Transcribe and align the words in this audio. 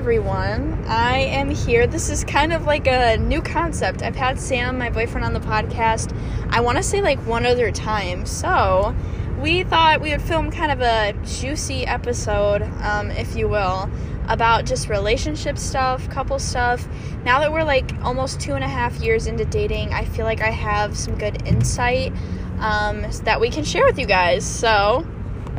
everyone. 0.00 0.82
I 0.86 1.18
am 1.18 1.50
here. 1.50 1.86
This 1.86 2.08
is 2.08 2.24
kind 2.24 2.54
of 2.54 2.64
like 2.64 2.86
a 2.86 3.18
new 3.18 3.42
concept. 3.42 4.00
I've 4.00 4.16
had 4.16 4.40
Sam, 4.40 4.78
my 4.78 4.88
boyfriend, 4.88 5.26
on 5.26 5.34
the 5.34 5.40
podcast. 5.40 6.16
I 6.48 6.62
want 6.62 6.78
to 6.78 6.82
say 6.82 7.02
like 7.02 7.18
one 7.26 7.44
other 7.44 7.70
time. 7.70 8.24
So 8.24 8.96
we 9.38 9.62
thought 9.62 10.00
we 10.00 10.12
would 10.12 10.22
film 10.22 10.50
kind 10.50 10.72
of 10.72 10.80
a 10.80 11.12
juicy 11.26 11.86
episode, 11.86 12.62
um, 12.80 13.10
if 13.10 13.36
you 13.36 13.46
will, 13.46 13.90
about 14.26 14.64
just 14.64 14.88
relationship 14.88 15.58
stuff, 15.58 16.08
couple 16.08 16.38
stuff. 16.38 16.88
Now 17.26 17.40
that 17.40 17.52
we're 17.52 17.64
like 17.64 17.92
almost 18.02 18.40
two 18.40 18.54
and 18.54 18.64
a 18.64 18.68
half 18.68 18.98
years 19.00 19.26
into 19.26 19.44
dating, 19.44 19.92
I 19.92 20.06
feel 20.06 20.24
like 20.24 20.40
I 20.40 20.50
have 20.50 20.96
some 20.96 21.18
good 21.18 21.46
insight 21.46 22.14
um, 22.60 23.02
that 23.24 23.38
we 23.38 23.50
can 23.50 23.64
share 23.64 23.84
with 23.84 23.98
you 23.98 24.06
guys. 24.06 24.46
So, 24.46 25.06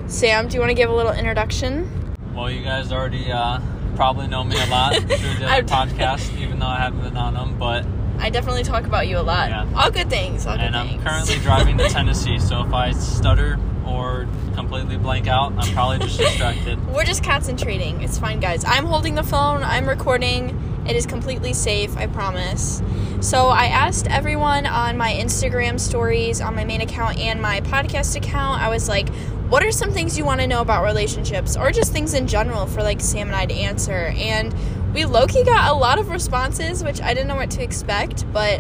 Sam, 0.08 0.48
do 0.48 0.56
you 0.56 0.62
want 0.62 0.72
to 0.72 0.76
give 0.76 0.90
a 0.90 0.96
little 0.96 1.14
introduction? 1.14 2.18
Well, 2.34 2.50
you 2.50 2.64
guys 2.64 2.92
already 2.92 3.32
uh, 3.32 3.60
probably 3.96 4.28
know 4.28 4.44
me 4.44 4.56
a 4.62 4.66
lot 4.68 4.96
through 4.96 5.08
the 5.08 5.64
podcast, 5.68 6.38
even 6.38 6.60
though 6.60 6.68
I 6.68 6.78
haven't 6.78 7.02
been 7.02 7.18
on 7.18 7.34
them. 7.34 7.58
But 7.58 7.86
I 8.20 8.30
definitely 8.30 8.64
talk 8.64 8.86
about 8.86 9.08
you 9.08 9.18
a 9.18 9.22
lot. 9.22 9.50
Yeah. 9.50 9.68
All 9.76 9.90
good 9.92 10.10
things. 10.10 10.46
All 10.46 10.56
good 10.56 10.66
and 10.66 10.76
I'm 10.76 11.02
currently 11.02 11.36
driving 11.40 11.78
to 11.80 11.90
Tennessee, 11.90 12.40
so 12.40 12.64
if 12.64 12.74
I 12.74 12.92
stutter 12.92 13.60
or 13.86 14.28
completely 14.54 14.98
blank 14.98 15.28
out, 15.28 15.54
I'm 15.58 15.74
probably 15.74 16.00
just 16.00 16.20
distracted. 16.20 16.86
We're 16.88 17.04
just 17.04 17.24
concentrating. 17.24 18.02
It's 18.02 18.18
fine, 18.20 18.40
guys. 18.40 18.64
I'm 18.66 18.86
holding 18.86 19.16
the 19.16 19.24
phone. 19.24 19.64
I'm 19.64 19.88
recording. 19.88 20.71
It 20.88 20.96
is 20.96 21.06
completely 21.06 21.54
safe. 21.54 21.96
I 21.96 22.08
promise. 22.08 22.82
So 23.20 23.48
I 23.50 23.66
asked 23.66 24.08
everyone 24.08 24.66
on 24.66 24.98
my 24.98 25.14
Instagram 25.14 25.80
stories, 25.80 26.42
on 26.42 26.56
my 26.56 26.64
main 26.64 26.82
account, 26.82 27.20
and 27.20 27.42
my 27.42 27.62
podcast 27.62 28.16
account. 28.16 28.62
I 28.62 28.70
was 28.70 28.90
like, 28.90 29.10
"What 29.50 29.64
are 29.64 29.72
some 29.72 29.92
things 29.92 30.18
you 30.18 30.26
want 30.26 30.42
to 30.42 30.48
know 30.48 30.62
about 30.62 30.84
relationships, 30.84 31.56
or 31.56 31.72
just 31.72 31.94
things 31.94 32.14
in 32.16 32.28
general 32.28 32.66
for 32.66 32.82
like 32.82 33.00
Sam 33.00 33.28
and 33.28 33.36
I 33.36 33.46
to 33.46 33.54
answer?" 33.54 34.14
And 34.18 34.56
we 34.94 35.06
low-key 35.06 35.44
got 35.44 35.70
a 35.70 35.74
lot 35.74 36.00
of 36.00 36.10
responses, 36.10 36.84
which 36.84 37.00
I 37.00 37.14
didn't 37.14 37.28
know 37.28 37.36
what 37.36 37.52
to 37.52 37.64
expect, 37.64 38.26
but 38.34 38.60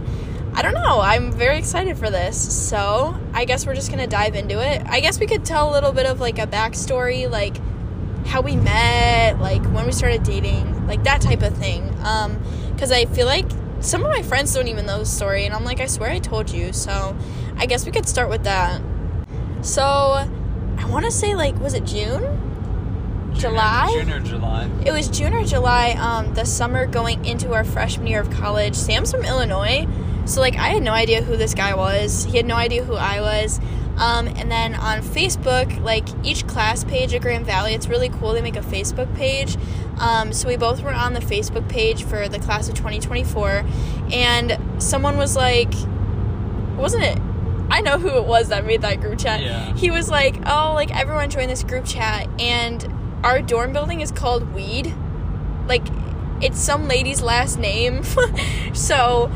I 0.53 0.61
don't 0.61 0.73
know. 0.73 1.02
I'm 1.02 1.31
very 1.31 1.58
excited 1.58 1.97
for 1.97 2.09
this. 2.09 2.38
So 2.38 3.16
I 3.33 3.45
guess 3.45 3.66
we're 3.66 3.73
just 3.73 3.89
gonna 3.89 4.06
dive 4.06 4.35
into 4.35 4.61
it. 4.61 4.83
I 4.85 5.00
guess 5.00 5.19
we 5.19 5.25
could 5.25 5.44
tell 5.44 5.69
a 5.69 5.73
little 5.73 5.91
bit 5.91 6.06
of 6.06 6.19
like 6.19 6.38
a 6.39 6.45
backstory, 6.45 7.30
like 7.30 7.58
how 8.28 8.41
we 8.41 8.56
met, 8.56 9.39
like 9.39 9.63
when 9.73 9.85
we 9.85 9.91
started 9.91 10.23
dating, 10.23 10.70
like 10.87 11.03
that 11.03 11.21
type 11.21 11.41
of 11.41 11.55
thing. 11.57 11.93
Um, 12.03 12.41
because 12.73 12.91
I 12.91 13.05
feel 13.05 13.27
like 13.27 13.45
some 13.79 14.03
of 14.03 14.09
my 14.09 14.21
friends 14.23 14.53
don't 14.53 14.67
even 14.67 14.85
know 14.85 14.99
the 14.99 15.05
story, 15.05 15.45
and 15.45 15.53
I'm 15.53 15.63
like, 15.63 15.79
I 15.79 15.85
swear 15.88 16.09
I 16.09 16.19
told 16.19 16.49
you. 16.51 16.73
So 16.73 17.15
I 17.57 17.65
guess 17.65 17.85
we 17.85 17.91
could 17.91 18.07
start 18.07 18.29
with 18.29 18.43
that. 18.43 18.81
So 19.61 19.83
I 19.83 20.85
want 20.89 21.05
to 21.05 21.11
say 21.11 21.35
like, 21.35 21.59
was 21.59 21.73
it 21.73 21.85
June? 21.85 22.39
July? 23.33 23.91
June 23.93 24.11
or 24.11 24.19
July. 24.19 24.69
It 24.85 24.91
was 24.91 25.07
June 25.07 25.33
or 25.33 25.45
July, 25.45 25.91
um, 25.99 26.33
the 26.33 26.45
summer 26.45 26.85
going 26.85 27.23
into 27.25 27.53
our 27.53 27.63
freshman 27.63 28.07
year 28.07 28.19
of 28.19 28.29
college. 28.29 28.75
Sam's 28.75 29.11
from 29.11 29.23
Illinois, 29.23 29.88
so 30.25 30.41
like 30.41 30.55
I 30.55 30.69
had 30.69 30.83
no 30.83 30.91
idea 30.91 31.21
who 31.21 31.38
this 31.38 31.53
guy 31.53 31.75
was. 31.75 32.25
He 32.25 32.38
had 32.38 32.45
no 32.45 32.55
idea 32.55 32.83
who 32.83 32.95
I 32.95 33.21
was. 33.21 33.59
Um, 33.97 34.28
and 34.28 34.52
then 34.52 34.73
on 34.73 35.02
Facebook, 35.02 35.81
like 35.84 36.08
each 36.23 36.47
class 36.47 36.84
page 36.84 37.14
at 37.14 37.22
Grand 37.22 37.45
Valley, 37.45 37.73
it's 37.73 37.88
really 37.88 38.09
cool. 38.09 38.34
They 38.34 38.42
make 38.42 38.56
a 38.56 38.61
Facebook 38.61 39.14
page. 39.16 39.58
Um, 40.00 40.34
so 40.34 40.47
we 40.47 40.56
both 40.56 40.81
were 40.81 40.94
on 40.94 41.14
the 41.14 41.20
Facebook 41.20 41.70
page 41.70 42.03
for 42.03 42.28
the 42.28 42.39
class 42.39 42.67
of 42.67 42.75
2024, 42.75 43.64
and 44.12 44.58
someone 44.80 45.17
was 45.17 45.36
like, 45.36 45.72
wasn't 46.75 47.03
it? 47.03 47.19
I 47.69 47.81
know 47.81 48.00
who 48.00 48.09
it 48.09 48.25
was 48.25 48.50
that 48.50 48.66
made 48.66 48.81
that 48.81 49.00
group 49.00 49.19
chat. 49.19 49.42
Yeah. 49.42 49.73
He 49.75 49.92
was 49.92 50.09
like, 50.09 50.36
"Oh, 50.45 50.73
like 50.73 50.94
everyone 50.94 51.30
join 51.30 51.47
this 51.47 51.64
group 51.64 51.86
chat, 51.86 52.28
and 52.39 52.86
our 53.23 53.42
dorm 53.42 53.72
building 53.72 54.02
is 54.02 54.12
called 54.12 54.53
Weed. 54.53 54.94
Like, 55.67 55.84
it's 56.42 56.59
some 56.59 56.88
lady's 56.88 57.22
last 57.22 57.58
name. 57.58 58.03
so, 58.73 59.31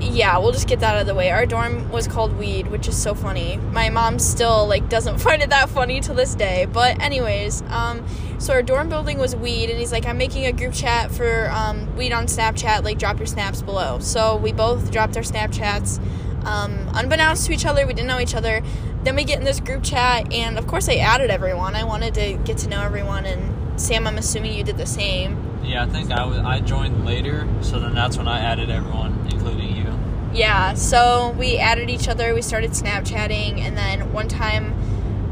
yeah, 0.00 0.38
we'll 0.38 0.52
just 0.52 0.66
get 0.66 0.80
that 0.80 0.94
out 0.94 1.00
of 1.00 1.06
the 1.06 1.14
way. 1.14 1.30
Our 1.30 1.46
dorm 1.46 1.90
was 1.90 2.08
called 2.08 2.36
Weed, 2.38 2.68
which 2.68 2.88
is 2.88 3.00
so 3.00 3.14
funny. 3.14 3.58
My 3.58 3.90
mom 3.90 4.18
still 4.18 4.66
like 4.66 4.88
doesn't 4.88 5.18
find 5.26 5.42
it 5.42 5.50
that 5.50 5.68
funny 5.68 6.00
to 6.00 6.14
this 6.14 6.34
day. 6.34 6.66
But 6.66 7.00
anyways, 7.00 7.62
um, 7.62 8.06
so 8.38 8.54
our 8.54 8.62
dorm 8.62 8.88
building 8.88 9.18
was 9.18 9.36
Weed, 9.36 9.70
and 9.70 9.78
he's 9.78 9.92
like, 9.92 10.06
I'm 10.06 10.18
making 10.18 10.46
a 10.46 10.52
group 10.52 10.72
chat 10.72 11.10
for 11.10 11.50
um, 11.52 11.94
Weed 11.96 12.12
on 12.12 12.26
Snapchat. 12.26 12.84
Like, 12.84 12.98
drop 12.98 13.18
your 13.18 13.26
snaps 13.26 13.62
below. 13.62 13.98
So 13.98 14.36
we 14.36 14.52
both 14.52 14.90
dropped 14.90 15.16
our 15.16 15.22
Snapchats. 15.22 16.00
Um, 16.44 16.88
unbeknownst 16.94 17.46
to 17.46 17.52
each 17.52 17.66
other, 17.66 17.86
we 17.86 17.92
didn't 17.92 18.08
know 18.08 18.20
each 18.20 18.34
other. 18.34 18.62
Then 19.04 19.16
we 19.16 19.24
get 19.24 19.38
in 19.38 19.44
this 19.44 19.60
group 19.60 19.82
chat, 19.82 20.32
and 20.32 20.58
of 20.58 20.66
course, 20.66 20.88
I 20.88 20.94
added 20.94 21.30
everyone. 21.30 21.74
I 21.74 21.84
wanted 21.84 22.14
to 22.14 22.38
get 22.44 22.58
to 22.58 22.68
know 22.68 22.82
everyone, 22.82 23.26
and 23.26 23.80
Sam, 23.80 24.06
I'm 24.06 24.18
assuming 24.18 24.54
you 24.54 24.64
did 24.64 24.76
the 24.76 24.86
same. 24.86 25.49
Yeah, 25.62 25.84
I 25.84 25.86
think 25.86 26.10
I. 26.10 26.56
I 26.56 26.60
joined 26.60 27.04
later, 27.04 27.46
so 27.60 27.78
then 27.78 27.94
that's 27.94 28.16
when 28.16 28.28
I 28.28 28.40
added 28.40 28.70
everyone, 28.70 29.26
including 29.30 29.76
you. 29.76 29.98
Yeah, 30.32 30.74
so 30.74 31.34
we 31.38 31.58
added 31.58 31.90
each 31.90 32.08
other, 32.08 32.34
we 32.34 32.42
started 32.42 32.70
Snapchatting, 32.70 33.58
and 33.58 33.76
then 33.76 34.12
one 34.12 34.28
time, 34.28 34.74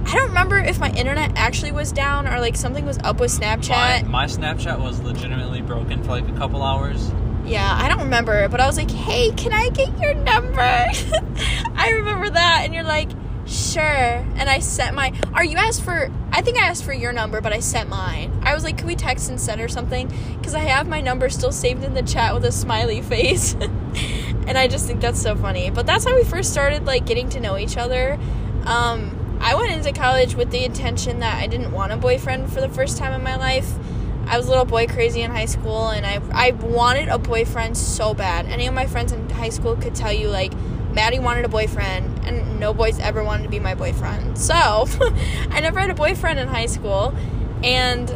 I 0.07 0.15
don't 0.15 0.29
remember 0.29 0.59
if 0.59 0.81
my 0.81 0.91
internet 0.91 1.33
actually 1.37 1.73
was 1.73 1.93
down 1.93 2.27
or 2.27 2.41
like 2.41 2.57
something 2.57 2.85
was 2.85 2.99
up 2.99 3.21
with 3.21 3.31
Snapchat. 3.31 4.05
My, 4.05 4.09
my 4.09 4.27
Snapchat 4.27 4.81
was 4.81 5.01
legitimately 5.01 5.61
broken 5.63 6.03
for 6.03 6.11
like 6.11 6.29
a 6.29 6.33
couple 6.33 6.63
hours. 6.63 7.13
Yeah, 7.45 7.79
I 7.81 7.89
don't 7.89 8.01
remember, 8.01 8.49
but 8.49 8.61
I 8.61 8.67
was 8.67 8.77
like, 8.77 8.91
hey, 8.91 9.31
can 9.33 9.53
I 9.53 9.71
get 9.71 9.99
your 10.01 10.15
number? 10.15 10.61
I 11.77 11.91
remember 11.95 12.31
that, 12.31 12.63
and 12.65 12.75
you're 12.75 12.83
like, 12.83 13.11
sure. 13.49 13.83
And 13.83 14.49
I 14.49 14.59
sent 14.61 14.95
my, 14.95 15.13
are 15.33 15.45
you 15.45 15.57
asked 15.57 15.83
for, 15.83 16.11
I 16.33 16.43
think 16.43 16.59
I 16.59 16.67
asked 16.67 16.85
for 16.85 16.93
your 16.93 17.13
number, 17.13 17.41
but 17.41 17.53
I 17.53 17.61
sent 17.61 17.89
mine. 17.89 18.39
I 18.43 18.55
was 18.55 18.65
like, 18.65 18.79
can 18.79 18.87
we 18.87 18.95
text 18.95 19.31
instead 19.31 19.61
or 19.61 19.69
something? 19.69 20.13
Because 20.37 20.55
I 20.55 20.61
have 20.61 20.87
my 20.87 21.01
number 21.01 21.29
still 21.29 21.53
saved 21.53 21.83
in 21.85 21.95
the 21.95 22.03
chat 22.03 22.35
with 22.35 22.45
a 22.45 22.53
smiley 22.53 23.03
face. 23.15 23.55
and 23.55 24.59
I 24.59 24.69
just 24.69 24.87
think 24.87 25.01
that's 25.01 25.21
so 25.21 25.35
funny. 25.35 25.71
But 25.71 25.87
that's 25.87 26.05
how 26.05 26.15
we 26.15 26.25
first 26.25 26.53
started, 26.53 26.85
like, 26.85 27.07
getting 27.07 27.29
to 27.31 27.41
know 27.41 27.57
each 27.57 27.77
other. 27.77 28.19
Um, 28.65 29.39
I 29.41 29.55
went 29.55 29.71
into 29.71 29.93
college 29.93 30.35
with 30.35 30.51
the 30.51 30.65
intention 30.65 31.21
that 31.21 31.43
I 31.43 31.47
didn't 31.47 31.73
want 31.73 31.93
a 31.93 31.97
boyfriend 31.97 32.53
for 32.53 32.61
the 32.61 32.69
first 32.69 32.99
time 32.99 33.13
in 33.13 33.23
my 33.23 33.37
life. 33.37 33.73
I 34.27 34.37
was 34.37 34.47
a 34.47 34.51
little 34.51 34.67
boy 34.67 34.87
crazy 34.87 35.23
in 35.23 35.31
high 35.31 35.47
school, 35.47 35.89
and 35.89 36.05
I 36.05 36.21
I 36.33 36.51
wanted 36.51 37.09
a 37.09 37.19
boyfriend 37.19 37.79
so 37.79 38.13
bad. 38.13 38.45
Any 38.47 38.67
of 38.67 38.75
my 38.75 38.87
friends 38.87 39.11
in 39.11 39.31
high 39.31 39.49
school 39.49 39.75
could 39.75 39.95
tell 39.95 40.13
you 40.13 40.29
like, 40.29 40.53
Maddie 40.93 41.19
wanted 41.19 41.45
a 41.45 41.49
boyfriend, 41.49 42.27
and 42.27 42.59
no 42.59 42.73
boys 42.73 42.99
ever 42.99 43.23
wanted 43.23 43.45
to 43.45 43.49
be 43.49 43.61
my 43.61 43.75
boyfriend. 43.75 44.39
So 44.39 44.55
I 45.51 45.61
never 45.61 45.81
had 45.81 45.91
a 45.91 45.95
boyfriend 45.95 46.39
in 46.39 46.49
high 46.49 46.67
school, 46.67 47.15
and 47.63 48.11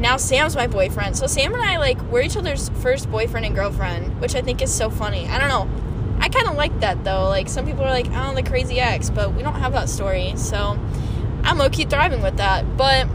now 0.00 0.16
Sam's 0.16 0.56
my 0.56 0.66
boyfriend. 0.66 1.16
So 1.16 1.26
Sam 1.26 1.54
and 1.54 1.62
I 1.62 1.78
like 1.78 2.00
we're 2.02 2.22
each 2.22 2.36
other's 2.36 2.68
first 2.80 3.10
boyfriend 3.10 3.46
and 3.46 3.54
girlfriend, 3.54 4.20
which 4.20 4.34
I 4.34 4.42
think 4.42 4.60
is 4.62 4.72
so 4.72 4.90
funny. 4.90 5.26
I 5.26 5.38
don't 5.38 5.48
know. 5.48 5.68
I 6.20 6.28
kind 6.28 6.48
of 6.48 6.54
like 6.54 6.78
that 6.80 7.02
though. 7.04 7.28
Like 7.28 7.48
some 7.48 7.66
people 7.66 7.82
are 7.84 7.90
like, 7.90 8.06
oh, 8.10 8.34
the 8.34 8.42
crazy 8.42 8.78
ex, 8.80 9.10
but 9.10 9.34
we 9.34 9.42
don't 9.42 9.54
have 9.54 9.72
that 9.72 9.88
story. 9.88 10.34
So 10.36 10.78
I'm 11.42 11.58
low 11.58 11.70
key 11.70 11.84
thriving 11.84 12.22
with 12.22 12.36
that. 12.36 12.76
But 12.76 13.08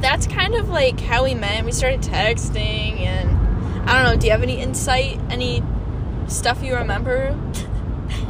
that's 0.00 0.26
kind 0.26 0.54
of 0.54 0.68
like 0.68 1.00
how 1.00 1.24
we 1.24 1.34
met. 1.34 1.64
We 1.64 1.72
started 1.72 2.00
texting, 2.00 3.00
and 3.00 3.88
I 3.88 3.94
don't 3.94 4.12
know. 4.12 4.20
Do 4.20 4.26
you 4.26 4.32
have 4.32 4.42
any 4.42 4.60
insight? 4.60 5.20
Any 5.30 5.62
stuff 6.26 6.62
you 6.62 6.74
remember? 6.74 7.38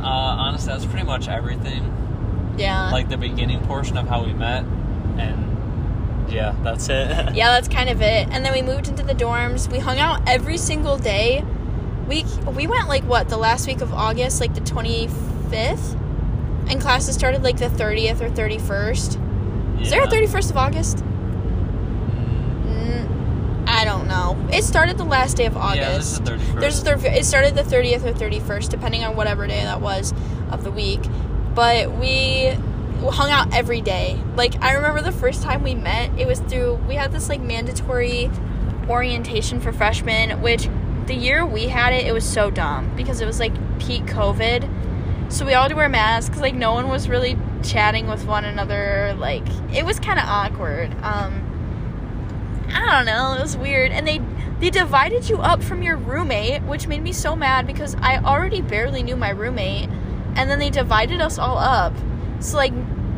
Uh, 0.03 0.07
honestly, 0.07 0.73
that's 0.73 0.85
pretty 0.85 1.07
much 1.07 1.29
everything. 1.29 2.55
Yeah. 2.59 2.91
Like 2.91 3.09
the 3.09 3.17
beginning 3.17 3.61
portion 3.67 3.97
of 3.97 4.09
how 4.09 4.25
we 4.25 4.33
met, 4.33 4.65
and 5.17 6.31
yeah, 6.31 6.55
that's 6.63 6.89
it. 6.89 7.09
yeah, 7.35 7.51
that's 7.53 7.69
kind 7.69 7.89
of 7.89 8.03
it. 8.03 8.29
And 8.31 8.45
then 8.45 8.53
we 8.53 8.63
moved 8.63 8.89
into 8.89 9.03
the 9.03 9.15
dorms. 9.15 9.71
We 9.71 9.79
hung 9.79 9.99
out 9.99 10.29
every 10.29 10.57
single 10.57 10.99
day. 10.99 11.45
We 12.09 12.25
we 12.55 12.67
went 12.67 12.89
like 12.89 13.05
what 13.05 13.29
the 13.29 13.37
last 13.37 13.67
week 13.67 13.81
of 13.81 13.93
August, 13.93 14.41
like 14.41 14.55
the 14.55 14.61
twenty 14.61 15.09
fifth, 15.51 15.95
and 16.69 16.81
classes 16.81 17.15
started 17.15 17.43
like 17.43 17.59
the 17.59 17.71
thirtieth 17.71 18.21
or 18.21 18.29
thirty 18.29 18.59
first. 18.59 19.19
Is 19.81 19.91
there 19.91 20.03
a 20.03 20.11
thirty 20.11 20.27
first 20.27 20.51
of 20.51 20.57
August? 20.57 21.03
Don't 23.93 24.09
know. 24.09 24.49
It 24.51 24.65
started 24.65 24.97
the 24.97 25.05
last 25.05 25.37
day 25.37 25.45
of 25.45 25.55
August. 25.55 25.77
Yeah, 25.77 25.99
this 25.99 26.13
is 26.13 26.19
the 26.21 26.31
31st. 26.31 26.85
There's. 26.85 27.05
It 27.05 27.27
started 27.27 27.55
the 27.55 27.63
thirtieth 27.63 28.07
or 28.07 28.15
thirty 28.15 28.41
first, 28.41 28.71
depending 28.71 29.05
on 29.05 29.17
whatever 29.17 29.47
day 29.47 29.63
that 29.65 29.83
was 29.83 30.15
of 30.51 30.65
the 30.65 30.71
week. 30.71 31.03
But 31.55 31.93
we 31.99 32.57
hung 33.11 33.31
out 33.31 33.53
every 33.53 33.83
day. 33.83 34.19
Like 34.35 34.63
I 34.63 34.73
remember 34.73 35.03
the 35.03 35.13
first 35.13 35.43
time 35.43 35.63
we 35.63 35.75
met, 35.75 36.19
it 36.19 36.27
was 36.27 36.41
through. 36.41 36.77
We 36.89 36.95
had 36.95 37.13
this 37.13 37.29
like 37.29 37.43
mandatory 37.43 38.31
orientation 38.89 39.61
for 39.61 39.75
freshmen, 39.75 40.41
which 40.41 40.71
the 41.05 41.15
year 41.15 41.45
we 41.45 41.69
had 41.69 41.93
it, 41.93 42.07
it 42.07 42.13
was 42.13 42.25
so 42.25 42.51
dumb 42.51 42.97
because 42.97 43.21
it 43.21 43.27
was 43.27 43.39
like 43.39 43.53
peak 43.79 44.05
COVID. 44.07 45.31
So 45.31 45.45
we 45.45 45.53
all 45.53 45.65
had 45.65 45.69
to 45.69 45.75
wear 45.75 45.91
masks. 45.91 46.39
Like 46.39 46.55
no 46.55 46.73
one 46.73 46.89
was 46.89 47.11
really 47.11 47.37
chatting 47.63 48.07
with 48.07 48.25
one 48.25 48.47
another. 48.47 49.15
Like 49.19 49.47
it 49.71 49.85
was 49.85 50.01
kind 50.01 50.19
of 50.19 50.25
awkward. 50.27 50.95
Um, 51.03 51.42
I 52.73 52.87
don't 52.87 53.07
know. 53.07 53.35
It 53.35 53.43
was 53.43 53.57
weird, 53.57 53.93
and 53.93 54.07
they 54.07 54.21
they 54.61 54.71
divided 54.71 55.29
you 55.29 55.39
up 55.39 55.63
from 55.63 55.83
your 55.83 55.97
roommate, 55.97 56.63
which 56.63 56.87
made 56.87 57.03
me 57.03 57.13
so 57.13 57.37
mad 57.37 57.67
because 57.67 57.97
I 57.97 58.19
already 58.19 58.63
barely 58.63 59.03
knew 59.03 59.17
my 59.17 59.31
roommate, 59.31 59.89
and 60.37 60.49
then 60.49 60.59
they 60.59 60.71
divided 60.71 61.21
us 61.21 61.39
all 61.39 61.59
up. 61.59 61.93
So 62.41 62.57
like 62.57 62.73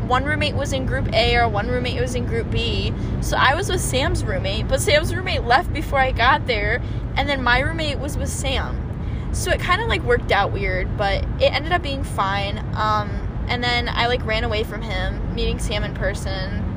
one 0.07 0.25
roommate 0.25 0.55
was 0.55 0.73
in 0.73 0.87
group 0.87 1.13
A 1.13 1.37
or 1.37 1.49
one 1.49 1.69
roommate 1.69 2.01
was 2.01 2.15
in 2.15 2.27
group 2.27 2.51
B. 2.51 2.93
So 3.21 3.37
I 3.37 3.55
was 3.55 3.69
with 3.69 3.81
Sam's 3.81 4.25
roommate, 4.25 4.69
but 4.69 4.81
Sam's 4.81 5.15
roommate 5.15 5.45
left 5.45 5.73
before 5.73 5.99
I 5.99 6.13
got 6.13 6.47
there, 6.47 6.83
and 7.17 7.29
then 7.29 7.43
my 7.43 7.61
roommate 7.61 7.99
was 7.99 8.17
with 8.17 8.29
Sam. 8.29 8.81
So 9.33 9.51
it 9.51 9.61
kind 9.61 9.81
of 9.81 9.89
like 9.89 10.03
worked 10.03 10.33
out 10.33 10.53
weird, 10.53 10.97
but 10.97 11.25
it 11.41 11.53
ended 11.53 11.73
up 11.73 11.83
being 11.83 12.05
fine. 12.05 12.59
Um, 12.75 13.11
and 13.49 13.63
then 13.63 13.89
I 13.89 14.07
like 14.07 14.25
ran 14.27 14.45
away 14.45 14.65
from 14.65 14.83
him, 14.83 15.35
meeting 15.35 15.59
Sam 15.59 15.85
in 15.85 15.95
person 15.95 16.74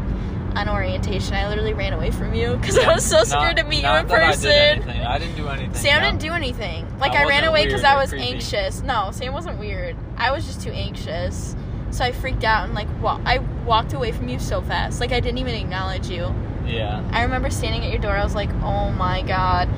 on 0.58 0.68
orientation. 0.70 1.36
I 1.36 1.48
literally 1.48 1.74
ran 1.74 1.94
away 1.94 2.10
from 2.12 2.34
you 2.34 2.58
because 2.58 2.78
I 2.78 2.92
was 2.94 3.06
so 3.06 3.24
scared 3.24 3.58
Not- 3.58 3.64
to 3.64 3.70
meet 3.70 3.84
you 3.84 3.90
in 3.90 4.08
that 4.08 4.12
I 4.12 4.26
person. 4.28 4.50
did 4.50 4.62
anything. 4.88 5.02
I 5.06 5.18
didn't 5.20 5.36
do 5.36 5.48
anything. 5.48 5.74
Sam 5.76 6.02
No. 6.02 6.08
didn't 6.10 6.22
do 6.22 6.32
anything. 6.34 6.88
Like 7.00 7.12
I 7.14 7.24
I, 7.24 7.28
ran 7.28 7.44
away 7.44 7.66
because 7.66 7.84
I 7.84 7.96
was 7.96 8.10
creepy. 8.10 8.34
anxious. 8.34 8.82
No, 8.82 9.12
Sam 9.12 9.34
wasn't 9.34 9.60
weird. 9.60 9.96
I 10.18 10.32
was 10.32 10.46
just 10.46 10.62
too 10.62 10.72
anxious. 10.72 11.56
So 11.92 12.04
I 12.04 12.12
freaked 12.12 12.44
out 12.44 12.66
and 12.66 12.74
like 12.74 12.88
wa- 13.02 13.20
I 13.26 13.38
walked 13.66 13.94
away 13.94 14.12
from 14.12 14.28
you 14.30 14.40
so 14.40 14.62
fast. 14.62 15.00
Like 15.00 15.12
I 15.12 15.20
didn't 15.20 15.38
even 15.38 15.54
acknowledge 15.56 16.10
you. 16.10 16.34
Yeah. 16.66 17.02
I 17.12 17.22
remember 17.24 17.50
standing 17.50 17.84
at 17.86 17.92
your 17.92 18.02
door. 18.02 18.12
I 18.18 18.24
was 18.24 18.36
like, 18.36 18.50
"Oh 18.64 18.92
my 18.92 19.22
god." 19.22 19.70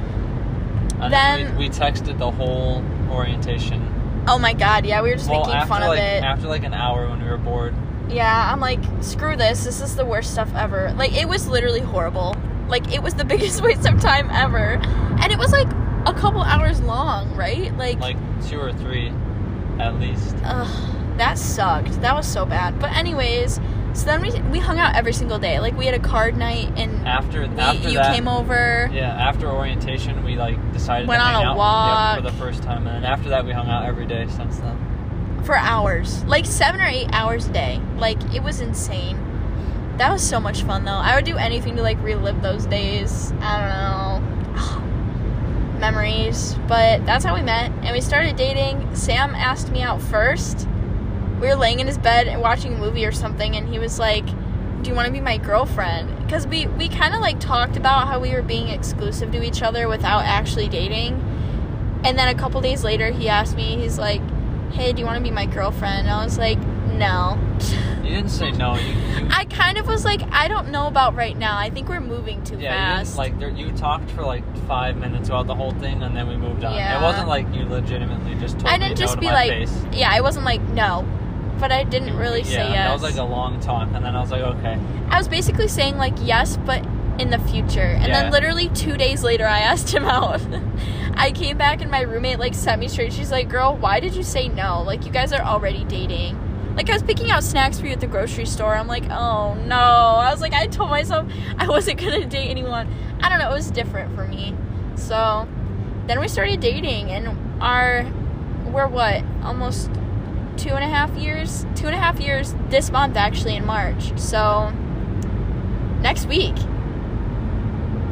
And 1.01 1.13
Then- 1.13 1.43
then 1.45 1.57
we, 1.57 1.67
we 1.67 1.69
texted 1.69 2.17
the 2.17 2.31
whole 2.31 2.83
orientation. 3.11 3.85
Oh 4.27 4.37
my 4.39 4.53
god. 4.53 4.85
Yeah, 4.85 5.01
we 5.01 5.09
were 5.09 5.15
just 5.15 5.29
well, 5.29 5.45
making 5.45 5.67
fun 5.67 5.81
like 5.81 5.97
of 5.99 6.03
it. 6.03 6.23
after 6.23 6.47
like 6.47 6.63
an 6.63 6.73
hour 6.73 7.07
when 7.09 7.21
we 7.23 7.29
were 7.29 7.37
bored. 7.37 7.73
Yeah, 8.09 8.51
I'm 8.51 8.59
like, 8.59 8.79
screw 9.01 9.35
this. 9.35 9.63
This 9.63 9.81
is 9.81 9.95
the 9.95 10.05
worst 10.05 10.31
stuff 10.31 10.49
ever. 10.55 10.93
Like, 10.97 11.13
it 11.15 11.27
was 11.27 11.47
literally 11.47 11.81
horrible. 11.81 12.35
Like, 12.67 12.93
it 12.93 13.01
was 13.03 13.13
the 13.15 13.25
biggest 13.33 13.61
waste 13.61 13.87
of 13.87 13.99
time 14.01 14.29
ever. 14.31 14.79
And 15.21 15.31
it 15.31 15.37
was 15.37 15.51
like 15.51 15.67
a 16.05 16.13
couple 16.13 16.41
hours 16.41 16.81
long, 16.81 17.35
right? 17.35 17.75
Like, 17.77 17.99
Like 17.99 18.17
two 18.47 18.59
or 18.59 18.73
three, 18.73 19.11
at 19.79 19.99
least. 19.99 20.35
ugh, 20.43 21.17
that 21.17 21.37
sucked. 21.37 22.01
That 22.01 22.15
was 22.15 22.27
so 22.27 22.45
bad. 22.45 22.79
But, 22.79 22.91
anyways, 22.95 23.59
so 23.93 24.05
then 24.05 24.21
we, 24.21 24.31
we 24.51 24.59
hung 24.59 24.79
out 24.79 24.95
every 24.95 25.13
single 25.13 25.37
day. 25.39 25.59
Like, 25.59 25.75
we 25.77 25.85
had 25.85 25.93
a 25.95 25.99
card 25.99 26.37
night 26.37 26.71
and 26.77 27.07
After 27.07 27.41
we, 27.47 27.59
after 27.59 27.89
you 27.89 27.95
that, 27.95 28.15
came 28.15 28.27
over. 28.27 28.89
Yeah, 28.93 29.09
after 29.11 29.47
orientation, 29.49 30.23
we 30.23 30.35
like 30.35 30.57
decided 30.73 31.07
Went 31.07 31.21
to 31.21 31.27
on 31.27 31.43
a 31.43 31.47
out 31.49 31.57
walk. 31.57 32.15
Yep, 32.17 32.25
for 32.25 32.31
the 32.31 32.37
first 32.37 32.63
time, 32.63 32.87
and 32.87 33.03
then 33.03 33.05
after 33.05 33.29
that, 33.29 33.45
we 33.45 33.51
hung 33.51 33.67
out 33.67 33.85
every 33.85 34.05
day 34.05 34.25
since 34.29 34.57
then. 34.59 34.77
For 35.45 35.55
hours 35.55 36.23
like 36.25 36.45
seven 36.45 36.81
or 36.81 36.87
eight 36.87 37.09
hours 37.11 37.47
a 37.47 37.51
day. 37.51 37.81
Like 37.97 38.21
it 38.33 38.43
was 38.43 38.61
insane. 38.61 39.17
That 39.97 40.11
was 40.11 40.27
so 40.27 40.39
much 40.39 40.63
fun 40.63 40.85
though. 40.85 40.91
I 40.91 41.15
would 41.15 41.25
do 41.25 41.37
anything 41.37 41.75
to 41.75 41.81
like 41.81 42.01
relive 42.01 42.41
those 42.41 42.65
days. 42.65 43.31
I 43.41 44.21
don't 44.53 44.55
know. 44.55 45.79
Memories. 45.79 46.55
But 46.67 47.05
that's 47.05 47.25
how 47.25 47.35
we 47.35 47.41
met 47.41 47.71
and 47.83 47.91
we 47.91 48.01
started 48.01 48.35
dating. 48.35 48.95
Sam 48.95 49.35
asked 49.35 49.71
me 49.71 49.81
out 49.81 50.01
first. 50.01 50.67
We 51.41 51.47
were 51.47 51.55
laying 51.55 51.79
in 51.79 51.87
his 51.87 51.97
bed 51.97 52.27
and 52.27 52.41
watching 52.41 52.73
a 52.73 52.77
movie 52.77 53.05
or 53.05 53.11
something 53.11 53.55
and 53.55 53.67
he 53.67 53.79
was 53.79 53.99
like 53.99 54.25
do 54.81 54.89
you 54.89 54.95
want 54.95 55.07
to 55.07 55.11
be 55.11 55.19
my 55.19 55.37
girlfriend? 55.37 56.17
Because 56.25 56.47
we 56.47 56.67
we 56.67 56.87
kind 56.87 57.13
of 57.13 57.19
like 57.19 57.39
talked 57.39 57.75
about 57.75 58.07
how 58.07 58.19
we 58.19 58.31
were 58.31 58.41
being 58.41 58.69
exclusive 58.69 59.31
to 59.33 59.43
each 59.43 59.61
other 59.61 59.87
without 59.87 60.23
actually 60.23 60.69
dating. 60.69 61.15
And 62.05 62.17
then 62.17 62.33
a 62.33 62.39
couple 62.39 62.61
days 62.61 62.83
later 62.83 63.11
he 63.11 63.27
asked 63.27 63.57
me 63.57 63.75
he's 63.75 63.97
like 63.97 64.21
hey 64.71 64.93
do 64.93 64.99
you 64.99 65.05
want 65.05 65.17
to 65.17 65.23
be 65.23 65.31
my 65.31 65.45
girlfriend 65.45 66.07
and 66.07 66.09
i 66.09 66.23
was 66.23 66.37
like 66.37 66.59
no 66.93 67.37
You 68.03 68.09
didn't 68.15 68.29
say 68.29 68.51
no. 68.51 68.75
You, 68.75 68.87
you 68.87 69.27
i 69.31 69.45
kind 69.45 69.77
of 69.77 69.87
was 69.87 70.03
like 70.05 70.21
i 70.31 70.47
don't 70.47 70.69
know 70.69 70.87
about 70.87 71.15
right 71.15 71.37
now 71.37 71.57
i 71.57 71.69
think 71.69 71.87
we're 71.89 71.99
moving 71.99 72.43
too 72.43 72.57
yeah, 72.57 72.97
you 72.99 73.03
didn't, 73.03 73.17
like 73.17 73.39
there, 73.39 73.49
you 73.49 73.71
talked 73.73 74.09
for 74.11 74.23
like 74.23 74.43
five 74.67 74.97
minutes 74.97 75.29
about 75.29 75.47
the 75.47 75.55
whole 75.55 75.71
thing, 75.71 76.01
and 76.03 76.15
then 76.15 76.27
we 76.27 76.35
moved 76.35 76.63
on. 76.63 76.73
Yeah. 76.75 76.99
It 76.99 77.01
wasn't 77.03 77.27
like 77.27 77.45
you 77.53 77.65
legitimately 77.65 78.35
just 78.35 78.59
told 78.59 78.67
i 78.73 78.77
didn't 78.77 78.91
no 78.91 78.95
just 78.95 79.15
to 79.15 79.19
be 79.19 79.27
like 79.27 79.49
face. 79.51 79.83
yeah 79.93 80.09
i 80.11 80.21
wasn't 80.21 80.45
like 80.45 80.61
no 80.69 81.05
but 81.59 81.71
i 81.71 81.83
didn't 81.83 82.15
really 82.17 82.39
yeah, 82.41 82.45
say 82.45 82.69
yes 82.69 82.87
that 82.87 82.93
was 82.93 83.03
like 83.03 83.17
a 83.17 83.23
long 83.23 83.59
talk, 83.59 83.89
and 83.93 84.03
then 84.03 84.15
I 84.15 84.21
was 84.21 84.31
like, 84.31 84.41
okay, 84.41 84.79
I 85.09 85.17
was 85.17 85.27
basically 85.27 85.67
saying 85.67 85.97
like 85.97 86.13
yes, 86.23 86.57
but 86.65 86.85
in 87.19 87.29
the 87.31 87.39
future. 87.39 87.81
And 87.81 88.07
Yeah. 88.07 88.23
then 88.23 88.31
literally 88.31 88.69
two 88.69 88.95
days 88.95 89.23
later, 89.23 89.45
I 89.45 89.59
asked 89.59 89.93
him 89.93 90.05
out. 90.05 90.41
I 91.19 91.33
came 91.33 91.57
back 91.57 91.81
and 91.81 91.91
my 91.91 91.99
roommate 92.01 92.39
like 92.39 92.53
set 92.53 92.79
me 92.79 92.87
straight. 92.87 93.11
She's 93.11 93.29
like, 93.29 93.49
"Girl, 93.49 93.75
why 93.75 93.99
did 93.99 94.15
you 94.15 94.23
say 94.23 94.47
no? 94.47 94.81
Like 94.81 95.05
you 95.05 95.11
guys 95.11 95.33
are 95.33 95.41
already 95.41 95.83
dating." 95.83 96.39
Like 96.77 96.89
I 96.89 96.93
was 96.93 97.03
picking 97.03 97.29
out 97.29 97.43
snacks 97.43 97.77
for 97.77 97.87
you 97.87 97.91
at 97.91 97.99
the 97.99 98.07
grocery 98.07 98.45
store. 98.45 98.73
I'm 98.73 98.87
like, 98.87 99.03
"Oh 99.09 99.53
no!" 99.53 99.75
I 99.75 100.31
was 100.31 100.39
like, 100.39 100.53
I 100.53 100.67
told 100.67 100.89
myself 100.89 101.29
I 101.57 101.67
wasn't 101.67 101.99
gonna 101.99 102.25
date 102.25 102.49
anyone. 102.49 102.87
I 103.21 103.27
don't 103.27 103.39
know. 103.39 103.51
It 103.51 103.53
was 103.53 103.69
different 103.69 104.15
for 104.15 104.25
me. 104.29 104.55
So 104.95 105.45
then 106.07 106.21
we 106.21 106.29
started 106.29 106.61
dating, 106.61 107.11
and 107.11 107.61
our 107.61 108.09
we're 108.71 108.87
what 108.87 109.21
almost 109.43 109.91
two 110.55 110.69
and 110.69 110.85
a 110.85 110.87
half 110.87 111.11
years. 111.17 111.65
Two 111.75 111.87
and 111.87 111.95
a 111.95 111.99
half 111.99 112.21
years 112.21 112.55
this 112.69 112.91
month, 112.91 113.17
actually 113.17 113.57
in 113.57 113.65
March. 113.65 114.17
So 114.17 114.69
next 116.01 116.27
week. 116.27 116.55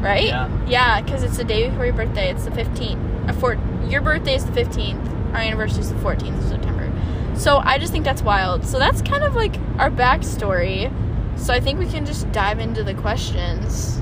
Right? 0.02 0.26
Yeah. 0.26 0.66
Yeah, 0.68 1.02
because 1.02 1.24
it's 1.24 1.38
the 1.38 1.44
day 1.44 1.70
before 1.70 1.86
your 1.86 1.94
birthday. 1.94 2.30
It's 2.30 2.46
the 2.46 2.52
15th. 2.52 3.30
Uh, 3.30 3.34
for, 3.34 3.58
your 3.88 4.02
birthday 4.02 4.36
is 4.36 4.46
the 4.46 4.52
15th. 4.52 5.34
Our 5.34 5.40
anniversary 5.40 5.82
is 5.82 5.90
the 5.92 6.00
14th 6.00 6.38
of 6.38 6.44
September. 6.44 6.92
So 7.36 7.58
I 7.58 7.78
just 7.78 7.92
think 7.92 8.06
that's 8.06 8.22
wild. 8.22 8.66
So 8.66 8.80
that's 8.80 9.02
kind 9.02 9.24
of 9.24 9.36
like 9.36 9.56
our 9.78 9.92
backstory. 9.92 10.92
So 11.38 11.54
I 11.54 11.60
think 11.60 11.80
we 11.80 11.88
can 11.88 12.06
just 12.06 12.32
dive 12.32 12.60
into 12.60 12.84
the 12.84 12.94
questions. 12.96 14.02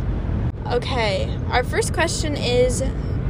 Okay, 0.67 1.37
our 1.49 1.63
first 1.63 1.93
question 1.93 2.35
is 2.35 2.83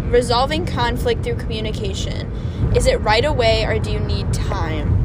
resolving 0.03 0.65
conflict 0.65 1.23
through 1.23 1.35
communication. 1.35 2.31
Is 2.75 2.88
it 2.88 3.01
right 3.01 3.25
away 3.25 3.65
or 3.65 3.79
do 3.79 3.91
you 3.91 4.00
need 4.00 4.31
time? 4.33 5.01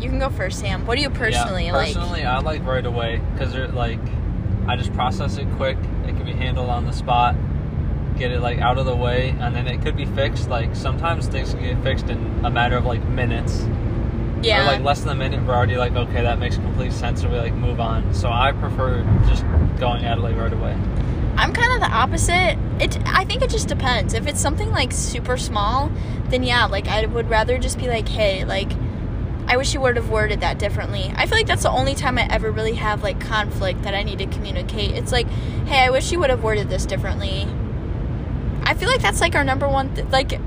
You 0.00 0.08
can 0.08 0.18
go 0.18 0.28
first, 0.28 0.60
Sam. 0.60 0.84
What 0.84 0.96
do 0.96 1.02
you 1.02 1.10
personally 1.10 1.66
yeah, 1.66 1.72
like? 1.72 1.94
personally, 1.94 2.24
I 2.24 2.38
like 2.40 2.64
right 2.66 2.84
away 2.84 3.22
because 3.32 3.54
like 3.72 4.00
I 4.66 4.76
just 4.76 4.92
process 4.94 5.38
it 5.38 5.46
quick. 5.56 5.78
It 6.06 6.13
can 6.24 6.36
be 6.36 6.44
handled 6.44 6.70
on 6.70 6.84
the 6.84 6.92
spot. 6.92 7.36
Get 8.16 8.30
it 8.30 8.40
like 8.40 8.58
out 8.58 8.78
of 8.78 8.86
the 8.86 8.94
way, 8.94 9.30
and 9.40 9.54
then 9.54 9.66
it 9.66 9.82
could 9.82 9.96
be 9.96 10.06
fixed. 10.06 10.48
Like 10.48 10.74
sometimes 10.74 11.26
things 11.26 11.52
can 11.52 11.62
get 11.62 11.82
fixed 11.82 12.08
in 12.08 12.44
a 12.44 12.50
matter 12.50 12.76
of 12.76 12.84
like 12.84 13.04
minutes. 13.08 13.66
Yeah. 14.42 14.62
Or 14.62 14.66
like 14.66 14.82
less 14.82 15.00
than 15.00 15.10
a 15.10 15.14
minute, 15.14 15.44
we're 15.44 15.54
already 15.54 15.76
like, 15.76 15.92
okay, 15.92 16.22
that 16.22 16.38
makes 16.38 16.56
complete 16.56 16.92
sense, 16.92 17.22
and 17.22 17.32
we 17.32 17.38
like 17.38 17.54
move 17.54 17.80
on. 17.80 18.14
So 18.14 18.30
I 18.30 18.52
prefer 18.52 19.02
just 19.26 19.42
going 19.80 20.04
at 20.04 20.18
it 20.18 20.20
like 20.20 20.36
right 20.36 20.52
away. 20.52 20.76
I'm 21.36 21.52
kind 21.52 21.72
of 21.72 21.80
the 21.80 21.92
opposite. 21.92 22.56
It 22.78 22.98
I 23.06 23.24
think 23.24 23.42
it 23.42 23.50
just 23.50 23.68
depends. 23.68 24.14
If 24.14 24.26
it's 24.26 24.40
something 24.40 24.70
like 24.70 24.92
super 24.92 25.36
small, 25.36 25.90
then 26.26 26.42
yeah, 26.44 26.66
like 26.66 26.86
I 26.86 27.06
would 27.06 27.28
rather 27.28 27.58
just 27.58 27.78
be 27.78 27.88
like, 27.88 28.08
"Hey, 28.08 28.44
like 28.44 28.70
I 29.46 29.56
wish 29.56 29.74
you 29.74 29.80
would 29.80 29.96
have 29.96 30.10
worded 30.10 30.40
that 30.40 30.58
differently." 30.58 31.12
I 31.16 31.26
feel 31.26 31.38
like 31.38 31.46
that's 31.46 31.62
the 31.62 31.70
only 31.70 31.94
time 31.94 32.18
I 32.18 32.26
ever 32.30 32.50
really 32.50 32.74
have 32.74 33.02
like 33.02 33.20
conflict 33.20 33.82
that 33.82 33.94
I 33.94 34.02
need 34.02 34.18
to 34.18 34.26
communicate. 34.26 34.92
It's 34.92 35.12
like, 35.12 35.28
"Hey, 35.66 35.80
I 35.80 35.90
wish 35.90 36.12
you 36.12 36.18
would 36.20 36.30
have 36.30 36.42
worded 36.42 36.68
this 36.68 36.86
differently." 36.86 37.48
I 38.64 38.74
feel 38.74 38.88
like 38.88 39.02
that's 39.02 39.20
like 39.20 39.34
our 39.34 39.44
number 39.44 39.68
one 39.68 39.94
th- 39.94 40.08
like 40.10 40.40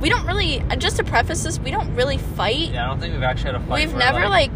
we 0.00 0.08
don't 0.08 0.26
really 0.26 0.60
uh, 0.60 0.76
just 0.76 0.96
to 0.98 1.04
preface 1.04 1.42
this, 1.42 1.58
we 1.58 1.70
don't 1.70 1.94
really 1.94 2.18
fight. 2.18 2.72
Yeah, 2.72 2.84
I 2.84 2.88
don't 2.88 3.00
think 3.00 3.14
we've 3.14 3.22
actually 3.22 3.52
had 3.52 3.54
a 3.56 3.60
fight. 3.60 3.86
We've 3.86 3.94
never 3.94 4.28
like 4.28 4.50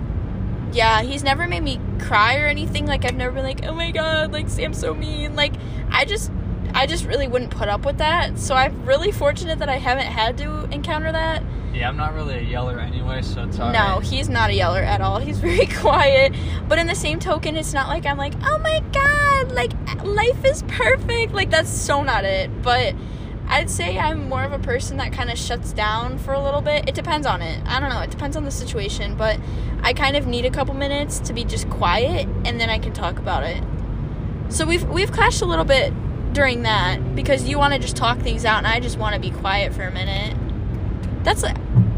yeah, 0.72 1.02
he's 1.02 1.24
never 1.24 1.48
made 1.48 1.62
me 1.62 1.80
cry 1.98 2.36
or 2.38 2.46
anything. 2.46 2.86
Like 2.86 3.04
I've 3.04 3.16
never 3.16 3.32
been 3.32 3.44
like, 3.44 3.64
oh 3.64 3.74
my 3.74 3.90
god, 3.90 4.32
like 4.32 4.48
Sam's 4.48 4.78
so 4.78 4.94
mean. 4.94 5.34
Like 5.34 5.54
I 5.90 6.04
just 6.04 6.30
I 6.74 6.86
just 6.86 7.04
really 7.04 7.28
wouldn't 7.28 7.50
put 7.50 7.68
up 7.68 7.84
with 7.84 7.98
that. 7.98 8.38
So 8.38 8.54
I'm 8.54 8.84
really 8.84 9.12
fortunate 9.12 9.58
that 9.58 9.68
I 9.68 9.76
haven't 9.76 10.06
had 10.06 10.38
to 10.38 10.64
encounter 10.72 11.12
that. 11.12 11.42
Yeah, 11.72 11.88
I'm 11.88 11.96
not 11.96 12.14
really 12.14 12.38
a 12.38 12.42
yeller 12.42 12.80
anyway, 12.80 13.22
so 13.22 13.44
it's 13.44 13.58
alright. 13.58 13.72
No, 13.72 14.00
he's 14.00 14.28
not 14.28 14.50
a 14.50 14.54
yeller 14.54 14.80
at 14.80 15.00
all. 15.00 15.18
He's 15.30 15.38
very 15.38 15.66
quiet. 15.66 16.34
But 16.68 16.78
in 16.78 16.86
the 16.86 16.94
same 16.94 17.20
token, 17.20 17.56
it's 17.56 17.72
not 17.72 17.88
like 17.88 18.06
I'm 18.06 18.18
like, 18.18 18.34
oh 18.44 18.58
my 18.58 18.80
god, 18.92 19.52
like 19.52 19.72
life 20.04 20.44
is 20.44 20.62
perfect. 20.64 21.32
Like 21.32 21.50
that's 21.50 21.70
so 21.70 22.02
not 22.02 22.24
it. 22.24 22.62
But 22.62 22.94
I'd 23.46 23.70
say 23.70 23.98
I'm 23.98 24.28
more 24.28 24.44
of 24.44 24.52
a 24.52 24.58
person 24.58 24.96
that 24.98 25.12
kind 25.12 25.30
of 25.30 25.38
shuts 25.38 25.72
down 25.72 26.18
for 26.18 26.32
a 26.32 26.42
little 26.42 26.60
bit. 26.60 26.88
It 26.88 26.94
depends 26.94 27.26
on 27.26 27.40
it. 27.42 27.60
I 27.66 27.80
don't 27.80 27.88
know. 27.90 28.00
It 28.00 28.10
depends 28.10 28.36
on 28.36 28.44
the 28.44 28.50
situation. 28.50 29.16
But 29.16 29.38
I 29.82 29.92
kind 29.92 30.16
of 30.16 30.26
need 30.26 30.44
a 30.44 30.50
couple 30.50 30.74
minutes 30.74 31.20
to 31.20 31.32
be 31.32 31.44
just 31.44 31.68
quiet, 31.70 32.28
and 32.44 32.60
then 32.60 32.68
I 32.68 32.78
can 32.78 32.92
talk 32.92 33.18
about 33.18 33.44
it. 33.44 33.62
So 34.48 34.64
we've 34.66 34.84
we've 34.88 35.12
clashed 35.12 35.42
a 35.42 35.46
little 35.46 35.64
bit 35.64 35.92
during 36.32 36.62
that 36.62 37.14
because 37.14 37.48
you 37.48 37.58
want 37.58 37.74
to 37.74 37.78
just 37.78 37.96
talk 37.96 38.18
things 38.18 38.44
out, 38.44 38.58
and 38.58 38.66
I 38.66 38.80
just 38.80 38.98
want 38.98 39.14
to 39.14 39.20
be 39.20 39.30
quiet 39.30 39.72
for 39.74 39.82
a 39.82 39.90
minute. 39.90 40.36
That's 41.24 41.44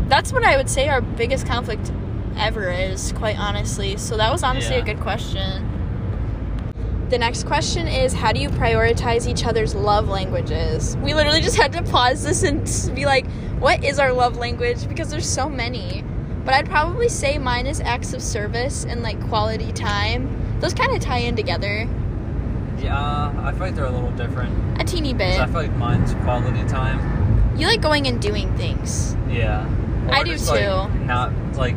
that's 0.09 0.33
what 0.33 0.45
I 0.45 0.57
would 0.57 0.69
say 0.69 0.89
our 0.89 1.01
biggest 1.01 1.47
conflict 1.47 1.93
ever 2.37 2.71
is, 2.71 3.13
quite 3.13 3.39
honestly. 3.39 3.97
So 3.97 4.17
that 4.17 4.33
was 4.33 4.43
honestly 4.43 4.77
a 4.77 4.83
good 4.83 5.01
question. 5.01 5.69
The 7.11 7.19
next 7.19 7.45
question 7.47 7.87
is 7.87 8.15
how 8.15 8.33
do 8.33 8.41
you 8.41 8.49
prioritize 8.49 9.29
each 9.29 9.45
other's 9.45 9.75
love 9.75 10.09
languages? 10.09 10.97
We 10.99 11.13
literally 11.13 11.43
just 11.43 11.57
had 11.57 11.73
to 11.73 11.83
pause 11.83 12.23
this 12.25 12.43
and 12.43 12.65
be 12.95 13.05
like, 13.05 13.27
what 13.59 13.85
is 13.85 13.99
our 13.99 14.13
love 14.13 14.39
language? 14.39 14.89
Because 14.89 15.11
there's 15.11 15.29
so 15.29 15.49
many. 15.49 16.05
But 16.45 16.55
I'd 16.55 16.69
probably 16.69 17.09
say 17.09 17.39
mine 17.39 17.67
is 17.67 17.81
acts 17.81 18.15
of 18.15 18.23
service 18.23 18.85
and 18.85 19.03
like 19.03 19.23
quality 19.29 19.73
time. 19.73 20.59
Those 20.61 20.75
kind 20.75 20.93
of 20.93 21.01
tie 21.01 21.19
in 21.19 21.37
together 21.37 21.89
Yeah, 22.83 23.33
I 23.43 23.53
feel 23.53 23.61
like 23.61 23.75
they're 23.75 23.85
a 23.87 23.91
little 23.91 24.11
different. 24.13 24.81
a 24.81 24.85
teeny 24.85 25.13
'Cause 25.13 25.19
bit. 25.19 25.41
I 25.41 25.47
feel 25.47 25.55
like 25.63 25.77
mine's 25.77 26.15
quality 26.25 26.65
time. 26.65 26.99
You 27.57 27.67
like 27.67 27.81
going 27.81 28.07
and 28.07 28.21
doing 28.21 28.53
things. 28.57 29.17
Yeah. 29.31 29.67
I 30.11 30.23
do 30.25 30.33
just, 30.33 30.49
like, 30.51 30.61
too. 30.61 30.99
not 31.05 31.31
like 31.57 31.77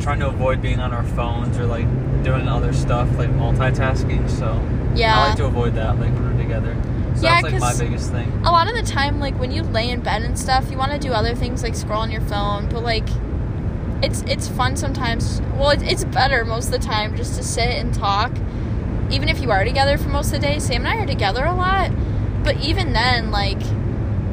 trying 0.00 0.18
to 0.20 0.28
avoid 0.28 0.60
being 0.60 0.80
on 0.80 0.92
our 0.92 1.04
phones 1.04 1.58
or 1.58 1.64
like 1.66 1.86
doing 2.22 2.48
other 2.48 2.72
stuff 2.72 3.08
like 3.18 3.30
multitasking. 3.30 4.28
So 4.28 4.60
Yeah. 4.94 5.18
I 5.18 5.28
like 5.28 5.36
to 5.36 5.46
avoid 5.46 5.74
that 5.76 5.98
like 5.98 6.12
when 6.12 6.36
we're 6.36 6.42
together. 6.42 6.76
So 7.14 7.22
Yeah, 7.22 7.30
that's 7.40 7.42
like 7.44 7.52
my 7.54 7.58
'cause- 7.68 7.80
biggest 7.80 8.10
thing. 8.12 8.30
a 8.44 8.50
lot 8.50 8.68
of 8.68 8.74
the 8.74 8.82
time 8.82 9.20
like 9.20 9.38
when 9.38 9.52
you 9.52 9.62
lay 9.62 9.88
in 9.90 10.00
bed 10.00 10.22
and 10.22 10.38
stuff 10.38 10.70
you 10.70 10.76
want 10.76 10.92
to 10.92 10.98
do 10.98 11.12
other 11.12 11.34
things 11.34 11.62
like 11.62 11.74
scroll 11.74 12.00
on 12.00 12.10
your 12.10 12.22
phone 12.22 12.68
but 12.70 12.82
like 12.82 13.08
it's 14.02 14.22
it's 14.26 14.48
fun 14.48 14.76
sometimes 14.76 15.40
well 15.58 15.70
it's, 15.70 15.82
it's 15.84 16.04
better 16.04 16.44
most 16.44 16.66
of 16.66 16.72
the 16.72 16.78
time 16.78 17.14
just 17.16 17.36
to 17.36 17.42
sit 17.44 17.68
and 17.76 17.92
talk 17.94 18.32
even 19.12 19.28
if 19.28 19.40
you 19.40 19.50
are 19.50 19.64
together 19.64 19.98
for 19.98 20.08
most 20.08 20.26
of 20.32 20.40
the 20.40 20.46
day 20.46 20.58
sam 20.58 20.86
and 20.86 20.88
i 20.88 20.96
are 21.02 21.06
together 21.06 21.44
a 21.44 21.54
lot 21.54 21.90
but 22.42 22.56
even 22.60 22.92
then 22.92 23.30
like 23.30 23.62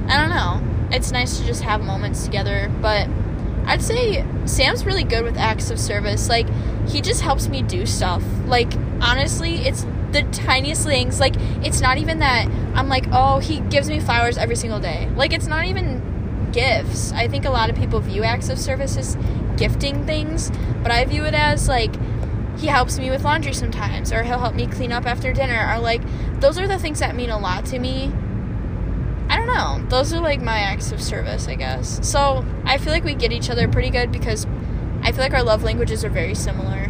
i 0.10 0.18
don't 0.18 0.30
know. 0.30 0.66
It's 0.92 1.12
nice 1.12 1.38
to 1.38 1.46
just 1.46 1.62
have 1.62 1.82
moments 1.82 2.26
together 2.26 2.72
but 2.82 3.08
i'd 3.68 3.84
say 3.84 4.26
sam's 4.46 4.86
really 4.86 5.04
good 5.04 5.24
with 5.24 5.38
acts 5.38 5.70
of 5.70 5.80
service. 5.80 6.30
Like 6.30 6.48
he 6.88 7.02
just 7.02 7.22
helps 7.22 7.48
me 7.48 7.62
do 7.62 7.86
stuff. 7.86 8.24
Like 8.46 8.74
honestly 9.02 9.58
it's 9.68 9.86
the 10.12 10.24
tiniest 10.32 10.86
things. 10.86 11.20
Like 11.20 11.36
it's 11.64 11.82
not 11.82 11.98
even 12.00 12.20
that 12.20 12.48
i'm 12.74 12.90
like 12.90 13.06
oh 13.12 13.40
he 13.40 13.60
gives 13.60 13.90
me 13.90 14.00
flowers 14.00 14.38
every 14.38 14.56
single 14.56 14.80
day. 14.80 15.10
Like 15.16 15.34
it's 15.34 15.48
not 15.48 15.66
even 15.66 16.50
gifts. 16.52 17.12
I 17.12 17.28
think 17.28 17.46
a 17.46 17.52
lot 17.52 17.70
of 17.70 17.76
people 17.76 18.00
view 18.00 18.24
acts 18.24 18.50
of 18.50 18.58
service 18.58 18.98
as 18.98 19.16
gifting 19.58 20.06
things 20.06 20.52
but 20.82 20.90
i 20.90 21.04
view 21.04 21.26
it 21.26 21.34
as 21.34 21.68
like 21.68 21.94
he 22.60 22.68
helps 22.68 23.00
me 23.00 23.10
with 23.10 23.24
laundry 23.24 23.54
sometimes 23.54 24.12
or 24.12 24.24
he'll 24.24 24.40
help 24.40 24.54
me 24.54 24.68
clean 24.68 24.92
up 24.92 25.06
after 25.06 25.32
dinner 25.32 25.56
are 25.56 25.80
like 25.80 26.02
those 26.42 26.60
are 26.60 26.68
the 26.68 26.78
things 26.78 27.00
that 27.00 27.16
mean 27.16 27.30
a 27.30 27.40
lot 27.40 27.66
to 27.66 27.80
me. 27.80 28.12
I 29.30 29.38
don't 29.38 29.48
know. 29.48 29.86
Those 29.90 30.12
are 30.12 30.20
like 30.20 30.42
my 30.42 30.60
acts 30.60 30.92
of 30.92 31.02
service 31.02 31.48
i 31.48 31.56
guess. 31.56 32.06
So 32.08 32.46
i 32.66 32.78
feel 32.78 32.92
like 32.92 33.04
we 33.06 33.16
get 33.16 33.32
each 33.32 33.50
other 33.50 33.68
pretty 33.68 33.90
good 33.90 34.12
because 34.12 34.46
i 35.02 35.12
feel 35.12 35.22
like 35.22 35.34
our 35.34 35.44
love 35.44 35.64
languages 35.64 36.04
are 36.04 36.10
very 36.10 36.36
similar. 36.36 36.86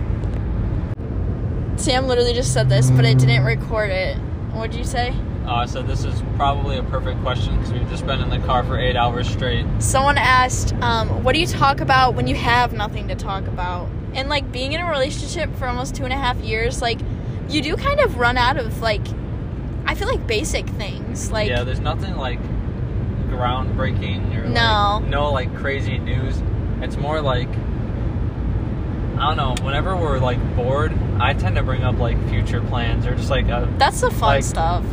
Sam 1.78 2.08
literally 2.08 2.34
just 2.34 2.52
said 2.54 2.68
this 2.68 2.90
but 2.90 3.06
i 3.06 3.14
didn't 3.14 3.44
record 3.44 3.92
it. 3.92 4.18
What 4.54 4.72
did 4.72 4.80
you 4.80 4.86
say? 4.86 5.16
Uh, 5.46 5.66
so 5.66 5.82
this 5.82 6.04
is 6.04 6.22
probably 6.36 6.78
a 6.78 6.84
perfect 6.84 7.20
question 7.22 7.56
because 7.58 7.72
we've 7.74 7.90
just 7.90 8.06
been 8.06 8.22
in 8.22 8.30
the 8.30 8.40
car 8.40 8.64
for 8.64 8.78
eight 8.78 8.96
hours 8.96 9.28
straight. 9.28 9.66
someone 9.80 10.18
asked 10.18 10.74
um, 10.76 11.24
what 11.24 11.34
do 11.34 11.40
you 11.40 11.48
talk 11.48 11.80
about 11.80 12.14
when 12.16 12.28
you 12.28 12.36
have 12.36 12.74
nothing 12.74 13.08
to 13.08 13.16
talk 13.16 13.48
about 13.48 13.88
and 14.14 14.30
like 14.30 14.52
being 14.52 14.74
in 14.74 14.82
a 14.82 14.90
relationship 14.90 15.54
for 15.58 15.68
almost 15.68 15.96
two 15.96 16.04
and 16.04 16.14
a 16.14 16.18
half 16.18 16.38
years 16.38 16.82
like 16.82 17.00
you 17.50 17.62
do 17.62 17.76
kind 17.76 18.00
of 18.00 18.18
run 18.18 18.38
out 18.38 18.58
of 18.58 18.82
like 18.82 19.02
i 19.86 19.96
feel 19.96 20.08
like 20.08 20.26
basic 20.28 20.66
things 20.68 21.32
like 21.32 21.50
yeah, 21.50 21.64
there's 21.64 21.80
nothing 21.80 22.16
like 22.16 22.40
groundbreaking 23.30 24.36
or 24.36 24.48
No. 24.50 25.00
like, 25.02 25.10
no 25.10 25.32
like 25.32 25.56
crazy 25.56 25.98
news. 25.98 26.42
It's 26.82 26.98
more 26.98 27.22
like 27.22 27.50
I 29.18 29.34
don't 29.34 29.38
know. 29.38 29.56
Whenever 29.66 29.96
we're 29.98 30.18
like 30.20 30.40
bored, 30.56 30.94
I 31.20 31.34
tend 31.34 31.58
to 31.58 31.64
bring 31.64 31.84
up 31.84 32.00
like 32.00 32.18
future 32.30 32.62
plans 32.62 33.06
or 33.06 33.16
just 33.16 33.30
like 33.30 33.48
a, 33.50 33.72
that's 33.78 34.00
the 34.02 34.10
fun 34.12 34.22
like- 34.36 34.44
stuff 34.44 34.84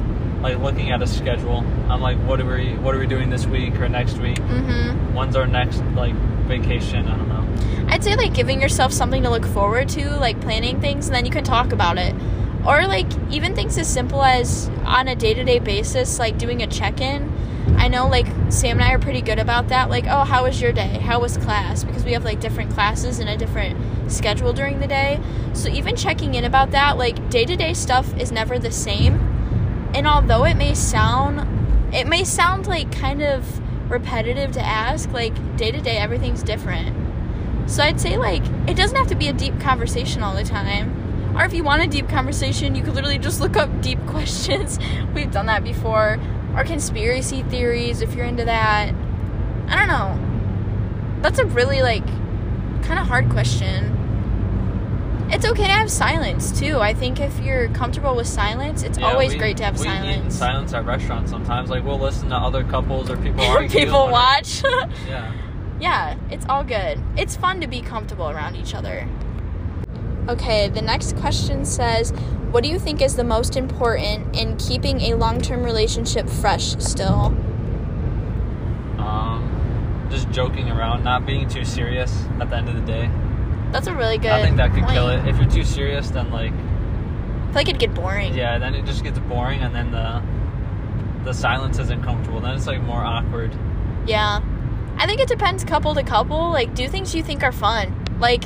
like 0.42 0.58
looking 0.58 0.90
at 0.90 1.00
a 1.00 1.06
schedule. 1.06 1.64
I'm 1.88 2.00
like, 2.02 2.18
what 2.18 2.40
are 2.40 2.44
we 2.56 2.75
what 2.75 2.94
are 2.94 2.99
we 2.99 3.06
doing 3.06 3.30
this 3.30 3.46
week 3.46 3.75
or 3.80 3.88
next 3.88 4.18
week? 4.18 4.38
hmm 4.38 5.14
When's 5.14 5.35
our 5.37 5.46
next 5.46 5.78
like 5.94 6.14
vacation? 6.46 7.06
I 7.08 7.16
don't 7.16 7.28
know. 7.28 7.45
I'd 7.88 8.02
say 8.02 8.16
like 8.16 8.34
giving 8.34 8.60
yourself 8.60 8.92
something 8.92 9.22
to 9.22 9.30
look 9.30 9.44
forward 9.46 9.88
to 9.88 10.10
like 10.16 10.40
planning 10.40 10.80
things 10.80 11.06
and 11.06 11.14
then 11.14 11.25
you 11.25 11.30
can 11.30 11.44
talk 11.44 11.72
about 11.72 11.98
it. 11.98 12.14
Or 12.66 12.86
like 12.86 13.06
even 13.30 13.54
things 13.54 13.78
as 13.78 13.86
simple 13.86 14.22
as 14.22 14.68
on 14.84 15.08
a 15.08 15.14
day-to-day 15.14 15.60
basis 15.60 16.18
like 16.18 16.36
doing 16.36 16.62
a 16.62 16.66
check-in. 16.66 17.32
I 17.78 17.88
know 17.88 18.08
like 18.08 18.26
sam 18.48 18.78
and 18.78 18.82
i 18.82 18.92
are 18.92 18.98
pretty 18.98 19.22
good 19.22 19.38
about 19.38 19.68
that. 19.68 19.88
Like 19.88 20.04
oh 20.06 20.25
how 20.25 20.44
was 20.44 20.60
your 20.60 20.72
day? 20.72 20.98
How 20.98 21.20
was 21.20 21.36
class? 21.36 21.84
Because 21.84 22.04
we 22.04 22.12
have 22.12 22.25
like 22.25 22.40
different 22.40 22.72
classes 22.72 23.20
and 23.20 23.28
a 23.28 23.36
different 23.36 23.78
schedule 24.10 24.52
during 24.52 24.80
the 24.80 24.86
day. 24.86 25.20
So 25.52 25.68
even 25.68 25.94
checking 25.94 26.34
in 26.34 26.44
about 26.44 26.72
that 26.72 26.98
like 26.98 27.30
day-to-day 27.30 27.75
stuff 27.75 28.16
is 28.18 28.32
never 28.32 28.58
the 28.58 28.72
same. 28.72 29.14
And 29.94 30.06
although 30.06 30.44
it 30.44 30.56
may 30.56 30.75
sound 30.75 31.94
it 31.94 32.08
may 32.08 32.25
sound 32.25 32.66
like 32.66 32.90
kind 32.90 33.22
of 33.22 33.60
repetitive 33.90 34.50
to 34.52 34.60
ask 34.60 35.08
like 35.12 35.56
day 35.56 35.70
to 35.70 35.80
day 35.80 35.98
everything's 35.98 36.42
different 36.42 37.05
so 37.66 37.82
i'd 37.82 38.00
say 38.00 38.16
like 38.16 38.42
it 38.68 38.76
doesn't 38.76 38.96
have 38.96 39.06
to 39.08 39.14
be 39.14 39.28
a 39.28 39.32
deep 39.32 39.58
conversation 39.61 40.23
all 40.23 40.35
the 40.35 40.44
time 40.44 41.37
or 41.37 41.44
if 41.44 41.52
you 41.52 41.62
want 41.64 41.82
a 41.82 41.87
deep 41.87 42.08
conversation 42.08 42.75
you 42.75 42.82
could 42.82 42.94
literally 42.94 43.18
just 43.18 43.40
look 43.40 43.56
up 43.56 43.80
deep 43.82 43.99
questions 44.06 44.78
we've 45.14 45.30
done 45.32 45.46
that 45.46 45.62
before 45.64 46.18
or 46.54 46.64
conspiracy 46.64 47.42
theories 47.44 48.00
if 48.00 48.14
you're 48.14 48.25
into 48.26 48.44
that 48.44 48.94
i 49.68 49.76
don't 49.76 49.88
know 49.88 51.20
that's 51.23 51.38
a 51.38 51.44
really 51.46 51.82
like 51.82 52.06
kind 52.85 52.99
of 52.99 53.06
hard 53.06 53.28
question 53.30 53.92
it's 55.28 55.44
okay 55.44 55.64
to 55.64 55.73
have 55.73 55.90
silence 55.90 56.56
too. 56.56 56.78
I 56.78 56.94
think 56.94 57.18
if 57.18 57.37
you're 57.40 57.66
comfortable 57.70 58.14
with 58.14 58.28
silence, 58.28 58.85
it's 58.85 58.96
Yeah, 58.96 59.11
always 59.11 59.32
we- 59.32 59.38
great 59.38 59.56
to 59.56 59.64
have 59.64 59.76
we 59.80 59.88
Eat 59.88 59.90
in 59.90 59.96
silence. 60.30 60.35
silence 60.38 60.73
at 60.73 60.85
restaurants 60.87 61.32
sometimes. 61.32 61.68
Like 61.68 61.82
we'll 61.85 61.99
listen 61.99 62.28
to 62.28 62.37
other 62.37 62.62
couples 62.62 63.11
or 63.11 63.16
people 63.16 63.44
argue. 63.44 63.68
People 63.68 64.06
watch. 64.08 64.62
Yeah. 65.08 65.32
Yeah, 65.80 66.16
it's 66.30 66.47
all 66.49 66.64
good. 66.64 67.00
It's 67.16 67.37
fun 67.37 67.61
to 67.61 67.66
be 67.66 67.80
comfortable 67.80 68.28
around 68.30 68.56
each 68.56 68.75
other. 68.75 69.09
Okay, 70.28 70.68
the 70.68 70.83
next 70.83 71.16
question 71.16 71.64
says, 71.64 72.11
What 72.50 72.62
do 72.64 72.68
you 72.68 72.78
think 72.78 73.00
is 73.00 73.16
the 73.16 73.25
most 73.25 73.56
important 73.56 74.37
in 74.37 74.56
keeping 74.56 75.00
a 75.02 75.14
long 75.14 75.40
term 75.40 75.62
relationship 75.62 76.28
fresh 76.28 76.76
still? 76.78 77.37
Um, 78.99 80.06
just 80.11 80.30
joking 80.30 80.71
around, 80.71 81.04
not 81.04 81.26
being 81.26 81.49
too 81.49 81.64
serious 81.64 82.25
at 82.40 82.50
the 82.50 82.56
end 82.56 82.68
of 82.68 82.75
the 82.75 82.80
day. 82.83 83.11
That's 83.73 83.87
a 83.87 83.95
really 83.95 84.18
good 84.18 84.30
I 84.33 84.42
think 84.42 84.56
that 84.56 84.73
could 84.73 84.85
point. 84.85 84.95
kill 84.95 85.09
it. 85.11 85.26
If 85.28 85.37
you're 85.38 85.50
too 85.50 85.64
serious, 85.64 86.11
then 86.11 86.30
like, 86.30 86.52
I 86.52 87.47
feel 87.47 87.54
like 87.54 87.68
it'd 87.68 87.80
get 87.80 87.95
boring. 87.95 88.35
yeah, 88.35 88.59
then 88.59 88.75
it 88.75 88.85
just 88.87 89.02
gets 89.04 89.18
boring, 89.18 89.61
and 89.61 89.75
then 89.75 89.90
the 89.90 90.23
the 91.25 91.33
silence 91.33 91.78
isn't 91.78 92.02
comfortable. 92.04 92.40
Then 92.40 92.54
it's 92.54 92.66
like 92.66 92.80
more 92.83 93.00
awkward. 93.00 93.56
Yeah. 94.06 94.40
I 94.98 95.06
think 95.06 95.20
it 95.20 95.28
depends 95.28 95.64
couple 95.64 95.94
to 95.94 96.02
couple. 96.02 96.50
Like, 96.50 96.74
do 96.74 96.88
things 96.88 97.14
you 97.14 97.22
think 97.22 97.42
are 97.42 97.52
fun. 97.52 98.04
Like, 98.18 98.44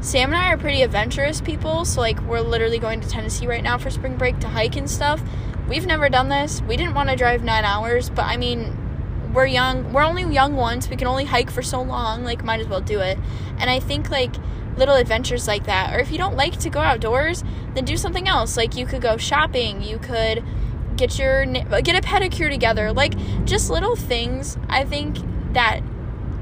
Sam 0.00 0.32
and 0.32 0.36
I 0.36 0.52
are 0.52 0.56
pretty 0.56 0.82
adventurous 0.82 1.40
people, 1.40 1.84
so 1.84 2.00
like 2.00 2.20
we're 2.22 2.40
literally 2.40 2.78
going 2.78 3.00
to 3.00 3.08
Tennessee 3.08 3.48
right 3.48 3.64
now 3.64 3.78
for 3.78 3.90
spring 3.90 4.16
break 4.16 4.38
to 4.40 4.48
hike 4.48 4.76
and 4.76 4.88
stuff. 4.88 5.20
We've 5.68 5.86
never 5.86 6.08
done 6.08 6.28
this. 6.28 6.62
We 6.62 6.76
didn't 6.76 6.94
want 6.94 7.10
to 7.10 7.16
drive 7.16 7.42
nine 7.42 7.64
hours, 7.64 8.08
but 8.08 8.22
I 8.22 8.36
mean, 8.36 9.32
we're 9.34 9.46
young. 9.46 9.92
We're 9.92 10.04
only 10.04 10.22
young 10.22 10.54
once. 10.54 10.88
We 10.88 10.96
can 10.96 11.08
only 11.08 11.24
hike 11.24 11.50
for 11.50 11.62
so 11.62 11.82
long. 11.82 12.22
Like, 12.22 12.44
might 12.44 12.60
as 12.60 12.68
well 12.68 12.80
do 12.80 13.00
it. 13.00 13.18
And 13.58 13.68
I 13.68 13.80
think 13.80 14.08
like 14.08 14.34
little 14.76 14.94
adventures 14.94 15.48
like 15.48 15.64
that, 15.64 15.94
or 15.94 15.98
if 15.98 16.12
you 16.12 16.18
don't 16.18 16.36
like 16.36 16.58
to 16.60 16.70
go 16.70 16.78
outdoors, 16.78 17.42
then 17.74 17.84
do 17.84 17.96
something 17.96 18.28
else. 18.28 18.56
Like 18.56 18.76
you 18.76 18.86
could 18.86 19.02
go 19.02 19.16
shopping. 19.16 19.82
You 19.82 19.98
could 19.98 20.44
get 20.96 21.18
your 21.18 21.42
uh, 21.42 21.80
get 21.80 21.96
a 21.96 22.06
pedicure 22.06 22.50
together. 22.50 22.92
Like 22.92 23.14
just 23.44 23.68
little 23.68 23.96
things. 23.96 24.56
I 24.68 24.84
think 24.84 25.18
that 25.52 25.80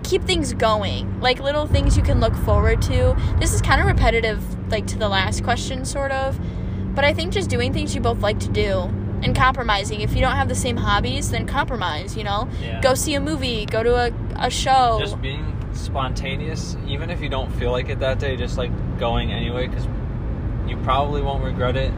keep 0.02 0.22
things 0.22 0.52
going. 0.54 1.20
Like 1.20 1.40
little 1.40 1.66
things 1.66 1.96
you 1.96 2.02
can 2.02 2.20
look 2.20 2.34
forward 2.34 2.80
to. 2.82 3.16
This 3.38 3.52
is 3.52 3.60
kind 3.60 3.80
of 3.80 3.86
repetitive, 3.86 4.42
like 4.70 4.86
to 4.88 4.98
the 4.98 5.08
last 5.08 5.42
question, 5.42 5.84
sort 5.84 6.12
of. 6.12 6.38
But 6.94 7.04
I 7.04 7.12
think 7.12 7.32
just 7.32 7.50
doing 7.50 7.72
things 7.72 7.94
you 7.94 8.00
both 8.00 8.20
like 8.20 8.38
to 8.40 8.48
do 8.48 8.90
and 9.22 9.34
compromising. 9.34 10.00
If 10.00 10.14
you 10.14 10.20
don't 10.20 10.36
have 10.36 10.48
the 10.48 10.54
same 10.54 10.76
hobbies, 10.76 11.30
then 11.30 11.46
compromise, 11.46 12.16
you 12.16 12.24
know? 12.24 12.48
Yeah. 12.62 12.80
Go 12.80 12.94
see 12.94 13.14
a 13.14 13.20
movie, 13.20 13.66
go 13.66 13.82
to 13.82 13.94
a, 13.96 14.12
a 14.36 14.50
show. 14.50 14.98
Just 15.00 15.20
being 15.20 15.56
spontaneous, 15.72 16.76
even 16.86 17.10
if 17.10 17.20
you 17.20 17.28
don't 17.28 17.52
feel 17.52 17.70
like 17.70 17.88
it 17.88 17.98
that 18.00 18.18
day, 18.18 18.36
just 18.36 18.56
like 18.56 18.70
going 18.98 19.32
anyway, 19.32 19.66
because 19.66 19.86
you 20.66 20.76
probably 20.78 21.22
won't 21.22 21.42
regret 21.44 21.76
it. 21.76 21.92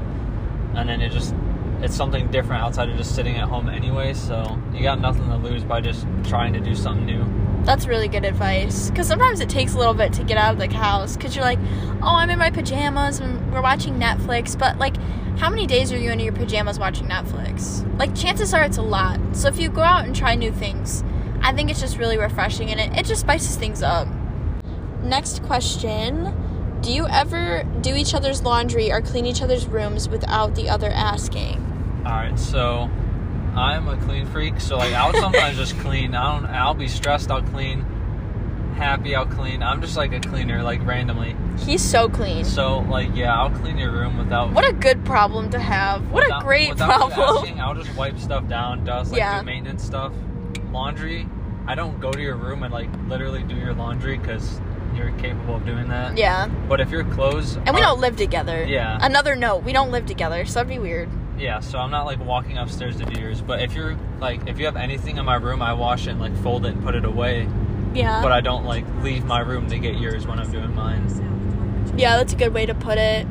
And 0.74 0.88
then 0.88 1.00
it 1.00 1.10
just, 1.12 1.34
it's 1.82 1.94
something 1.94 2.30
different 2.30 2.62
outside 2.62 2.88
of 2.88 2.97
just 2.97 3.14
sitting 3.14 3.37
at 3.37 3.49
home 3.49 3.68
anyway. 3.68 4.14
So 4.14 4.58
you 4.73 4.82
got 4.82 5.00
nothing 5.00 5.28
to 5.28 5.37
lose 5.37 5.64
by 5.64 5.80
just 5.80 6.06
trying 6.25 6.52
to 6.54 6.61
do 6.61 6.75
something 6.75 7.06
new. 7.06 7.25
That's 7.64 7.87
really 7.87 8.08
good 8.08 8.25
advice. 8.25 8.90
Because 8.90 9.06
sometimes 9.06 9.40
it 9.40 9.49
takes 9.49 9.75
a 9.75 9.78
little 9.78 9.94
bit 9.94 10.12
to 10.14 10.25
get 10.25 10.38
out 10.38 10.54
of 10.54 10.58
the 10.58 10.75
house. 10.75 11.16
Because 11.16 11.37
you're 11.37 11.44
like, 11.44 11.58
oh, 12.02 12.16
I'm 12.16 12.30
in 12.30 12.38
my 12.38 12.50
pajamas 12.50 13.20
and 13.20 13.52
we're 13.52 13.62
watching 13.62 13.94
Netflix. 13.99 14.58
But, 14.58 14.78
like, 14.78 14.97
how 15.38 15.50
many 15.50 15.66
days 15.66 15.92
are 15.92 15.99
you 15.99 16.11
in 16.11 16.18
your 16.18 16.32
pajamas 16.32 16.78
watching 16.78 17.06
Netflix? 17.06 17.87
Like, 17.99 18.14
chances 18.14 18.54
are 18.54 18.62
it's 18.62 18.78
a 18.78 18.82
lot. 18.82 19.20
So 19.37 19.49
if 19.49 19.58
you 19.58 19.68
go 19.68 19.82
out 19.82 20.04
and 20.04 20.16
try 20.16 20.35
new 20.35 20.50
things, 20.50 21.04
I 21.42 21.52
think 21.52 21.70
it's 21.70 21.80
just 21.80 21.99
really 21.99 22.18
refreshing 22.18 22.70
and 22.70 22.80
it, 22.80 22.99
it 22.99 23.06
just 23.06 23.20
spices 23.20 23.56
things 23.56 23.82
up. 23.82 24.08
Next 25.02 25.42
question 25.44 26.35
Do 26.80 26.92
you 26.92 27.06
ever 27.06 27.64
do 27.80 27.94
each 27.94 28.14
other's 28.14 28.42
laundry 28.42 28.90
or 28.90 29.00
clean 29.00 29.26
each 29.26 29.42
other's 29.42 29.66
rooms 29.66 30.08
without 30.08 30.54
the 30.54 30.68
other 30.68 30.90
asking? 30.90 31.67
All 32.06 32.12
right, 32.14 32.38
so 32.38 32.90
I'm 33.54 33.88
a 33.88 33.96
clean 33.98 34.26
freak, 34.26 34.60
so 34.60 34.76
like 34.76 34.92
I'll 34.94 35.12
sometimes 35.12 35.56
just 35.56 35.76
clean. 35.80 36.14
I 36.14 36.38
don't. 36.40 36.46
I'll 36.46 36.74
be 36.74 36.88
stressed. 36.88 37.30
I'll 37.30 37.42
clean. 37.42 37.84
Happy. 38.76 39.16
I'll 39.16 39.26
clean. 39.26 39.62
I'm 39.62 39.80
just 39.80 39.96
like 39.96 40.12
a 40.12 40.20
cleaner, 40.20 40.62
like 40.62 40.84
randomly. 40.86 41.36
He's 41.58 41.82
so 41.82 42.08
clean. 42.08 42.44
So 42.44 42.78
like 42.80 43.10
yeah, 43.14 43.34
I'll 43.36 43.50
clean 43.50 43.76
your 43.78 43.90
room 43.90 44.16
without. 44.16 44.52
What 44.52 44.66
a 44.68 44.72
good 44.72 45.04
problem 45.04 45.50
to 45.50 45.58
have. 45.58 46.08
What 46.10 46.24
a 46.24 46.40
great 46.44 46.70
without 46.70 47.10
problem. 47.12 47.38
asking, 47.38 47.60
I'll 47.60 47.74
just 47.74 47.94
wipe 47.96 48.18
stuff 48.18 48.46
down, 48.48 48.84
dust, 48.84 49.10
like 49.10 49.18
Yeah. 49.18 49.40
do 49.40 49.44
maintenance 49.46 49.82
stuff. 49.82 50.12
Laundry. 50.70 51.28
I 51.66 51.74
don't 51.74 52.00
go 52.00 52.10
to 52.12 52.20
your 52.20 52.36
room 52.36 52.62
and 52.62 52.72
like 52.72 52.88
literally 53.08 53.42
do 53.42 53.56
your 53.56 53.74
laundry 53.74 54.16
because 54.16 54.60
you're 54.94 55.10
capable 55.18 55.56
of 55.56 55.66
doing 55.66 55.88
that. 55.88 56.16
Yeah. 56.16 56.46
But 56.68 56.80
if 56.80 56.90
you're 56.90 57.04
close, 57.04 57.56
And 57.56 57.74
we 57.74 57.80
are- 57.80 57.84
don't 57.84 58.00
live 58.00 58.16
together. 58.16 58.64
Yeah. 58.64 58.98
Another 59.02 59.34
note, 59.36 59.64
we 59.64 59.72
don't 59.72 59.90
live 59.90 60.06
together, 60.06 60.44
so 60.46 60.54
that'd 60.54 60.68
be 60.68 60.78
weird. 60.78 61.08
Yeah, 61.38 61.61
so 61.61 61.78
I'm 61.78 61.90
not 61.90 62.04
like 62.04 62.18
walking 62.25 62.59
upstairs 62.59 62.97
to 62.97 63.04
do 63.04 63.21
yours. 63.21 63.40
But 63.40 63.62
if 63.62 63.75
you're 63.75 63.97
like, 64.21 64.49
if 64.49 64.59
you 64.59 64.66
have 64.66 64.76
anything 64.76 65.18
in 65.18 65.25
my 65.25 65.37
room, 65.37 65.62
I 65.62 65.73
wash 65.73 66.07
it 66.07 66.11
and 66.11 66.21
like 66.21 66.37
fold 66.42 66.66
it 66.66 66.75
and 66.75 66.83
put 66.83 66.95
it 66.95 67.04
away. 67.04 67.49
Yeah. 67.95 68.21
But 68.23 68.33
I 68.33 68.40
don't 68.40 68.64
like 68.64 68.85
leave 69.02 69.25
my 69.25 69.40
room 69.40 69.68
to 69.68 69.78
get 69.78 69.99
yours 69.99 70.26
when 70.26 70.38
I'm 70.38 70.50
doing 70.50 70.75
mine. 70.75 71.07
Yeah, 71.97 72.16
that's 72.16 72.33
a 72.33 72.37
good 72.37 72.52
way 72.52 72.66
to 72.66 72.75
put 72.75 72.99
it. 72.99 73.26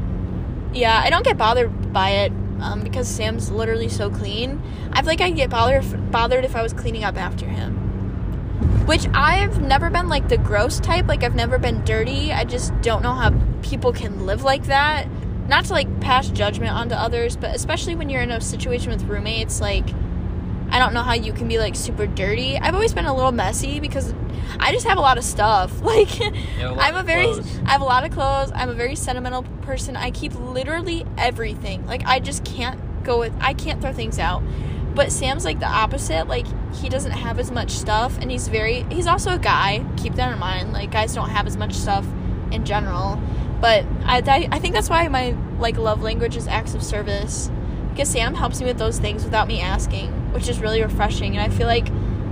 Yeah, 0.73 1.01
I 1.03 1.09
don't 1.09 1.23
get 1.23 1.37
bothered 1.37 1.93
by 1.93 2.09
it 2.09 2.31
um, 2.59 2.81
because 2.81 3.07
Sam's 3.07 3.51
literally 3.51 3.89
so 3.89 4.09
clean. 4.09 4.61
I 4.91 5.01
feel 5.01 5.07
like 5.07 5.21
I'd 5.21 5.35
get 5.35 5.49
bothered 5.49 6.11
bothered 6.11 6.45
if 6.45 6.55
I 6.55 6.63
was 6.63 6.73
cleaning 6.73 7.03
up 7.03 7.17
after 7.17 7.45
him. 7.45 7.75
Which 8.85 9.05
I've 9.13 9.61
never 9.61 9.89
been 9.89 10.07
like 10.07 10.29
the 10.29 10.37
gross 10.37 10.79
type. 10.79 11.07
Like 11.07 11.23
I've 11.23 11.35
never 11.35 11.57
been 11.57 11.83
dirty. 11.83 12.31
I 12.31 12.45
just 12.45 12.79
don't 12.81 13.03
know 13.03 13.13
how 13.13 13.33
people 13.61 13.91
can 13.91 14.25
live 14.25 14.43
like 14.43 14.65
that. 14.65 15.07
Not 15.47 15.65
to 15.65 15.73
like 15.73 16.01
pass 16.01 16.29
judgment 16.29 16.71
onto 16.73 16.95
others, 16.95 17.37
but 17.37 17.55
especially 17.55 17.95
when 17.95 18.09
you're 18.09 18.21
in 18.21 18.31
a 18.31 18.41
situation 18.41 18.91
with 18.91 19.03
roommates, 19.03 19.61
like 19.61 19.85
I 20.69 20.79
don't 20.79 20.93
know 20.93 21.03
how 21.03 21.13
you 21.13 21.31
can 21.31 21.47
be 21.47 21.57
like 21.57 21.75
super 21.75 22.05
dirty. 22.05 22.57
I've 22.57 22.73
always 22.73 22.93
been 22.93 23.05
a 23.05 23.15
little 23.15 23.31
messy 23.31 23.79
because 23.79 24.13
I 24.59 24.71
just 24.71 24.85
have 24.85 24.97
a 24.97 25.01
lot 25.01 25.17
of 25.17 25.23
stuff. 25.23 25.81
Like 25.87 26.19
yeah, 26.19 26.75
I'm 26.77 26.95
a 26.95 27.03
very 27.03 27.25
clothes. 27.25 27.59
I 27.65 27.71
have 27.71 27.81
a 27.81 27.85
lot 27.85 28.03
of 28.03 28.11
clothes. 28.11 28.51
I'm 28.53 28.69
a 28.69 28.73
very 28.73 28.95
sentimental 28.95 29.43
person. 29.61 29.95
I 29.95 30.11
keep 30.11 30.35
literally 30.35 31.05
everything. 31.17 31.85
Like 31.85 32.05
I 32.05 32.19
just 32.19 32.43
can't 32.43 32.79
go 33.03 33.19
with 33.19 33.33
I 33.39 33.53
can't 33.53 33.81
throw 33.81 33.93
things 33.93 34.19
out. 34.19 34.43
But 34.93 35.11
Sam's 35.13 35.45
like 35.45 35.59
the 35.59 35.67
opposite. 35.67 36.27
Like 36.27 36.45
he 36.75 36.89
doesn't 36.89 37.11
have 37.11 37.39
as 37.39 37.51
much 37.51 37.71
stuff 37.71 38.17
and 38.19 38.29
he's 38.29 38.49
very 38.49 38.83
he's 38.91 39.07
also 39.07 39.35
a 39.35 39.39
guy. 39.39 39.85
Keep 39.95 40.15
that 40.15 40.33
in 40.33 40.39
mind. 40.39 40.73
Like 40.73 40.91
guys 40.91 41.15
don't 41.15 41.29
have 41.29 41.47
as 41.47 41.55
much 41.55 41.73
stuff 41.73 42.05
in 42.51 42.65
general. 42.65 43.17
But 43.59 43.85
I 44.05 44.21
I, 44.25 44.47
I 44.51 44.59
think 44.59 44.73
that's 44.73 44.89
why 44.89 45.07
my 45.07 45.35
like 45.59 45.77
love 45.77 46.01
language 46.01 46.35
is 46.35 46.47
acts 46.47 46.73
of 46.73 46.83
service. 46.83 47.49
Because 47.89 48.09
Sam 48.09 48.35
helps 48.35 48.59
me 48.59 48.67
with 48.67 48.77
those 48.77 48.99
things 48.99 49.23
without 49.23 49.47
me 49.47 49.59
asking, 49.59 50.11
which 50.31 50.47
is 50.47 50.59
really 50.59 50.83
refreshing 50.83 51.35
and 51.35 51.51
I 51.51 51.55
feel 51.55 51.67
like 51.67 51.89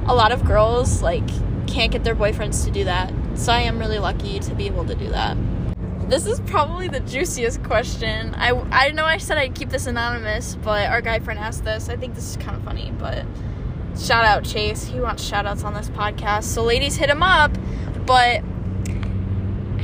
a 0.08 0.14
lot 0.14 0.32
of 0.32 0.46
girls 0.46 1.02
like 1.02 1.28
can't 1.68 1.92
get 1.92 2.04
their 2.04 2.16
boyfriends 2.16 2.64
to 2.66 2.72
do 2.72 2.84
that. 2.84 3.12
So 3.36 3.52
I 3.52 3.62
am 3.62 3.80
really 3.80 4.00
lucky 4.00 4.40
to 4.40 4.54
be 4.54 4.68
able 4.68 4.86
to 4.86 4.96
do 4.96 5.10
that. 5.10 5.36
This 6.08 6.28
is 6.28 6.40
probably 6.42 6.88
the 6.88 7.00
juiciest 7.00 7.64
question. 7.64 8.36
I, 8.36 8.52
I 8.70 8.92
know 8.92 9.06
I 9.06 9.18
said 9.18 9.40
I'd 9.40 9.56
keep 9.56 9.70
this 9.70 9.88
anonymous, 9.88 10.56
but 10.64 10.88
our 10.88 11.02
guy 11.02 11.20
friend 11.20 11.40
asked 11.40 11.64
this. 11.64 11.90
I 11.90 11.98
think 11.98 12.14
this 12.14 12.30
is 12.30 12.38
kind 12.38 12.56
of 12.56 12.64
funny, 12.64 12.94
but 13.00 13.26
shout 13.98 14.24
out 14.24 14.44
Chase. 14.44 14.86
He 14.86 15.00
wants 15.00 15.24
shout 15.24 15.48
outs 15.48 15.64
on 15.64 15.74
this 15.74 15.90
podcast. 15.90 16.44
So 16.44 16.64
ladies 16.64 16.96
hit 16.96 17.10
him 17.10 17.24
up. 17.24 17.52
But 18.06 18.44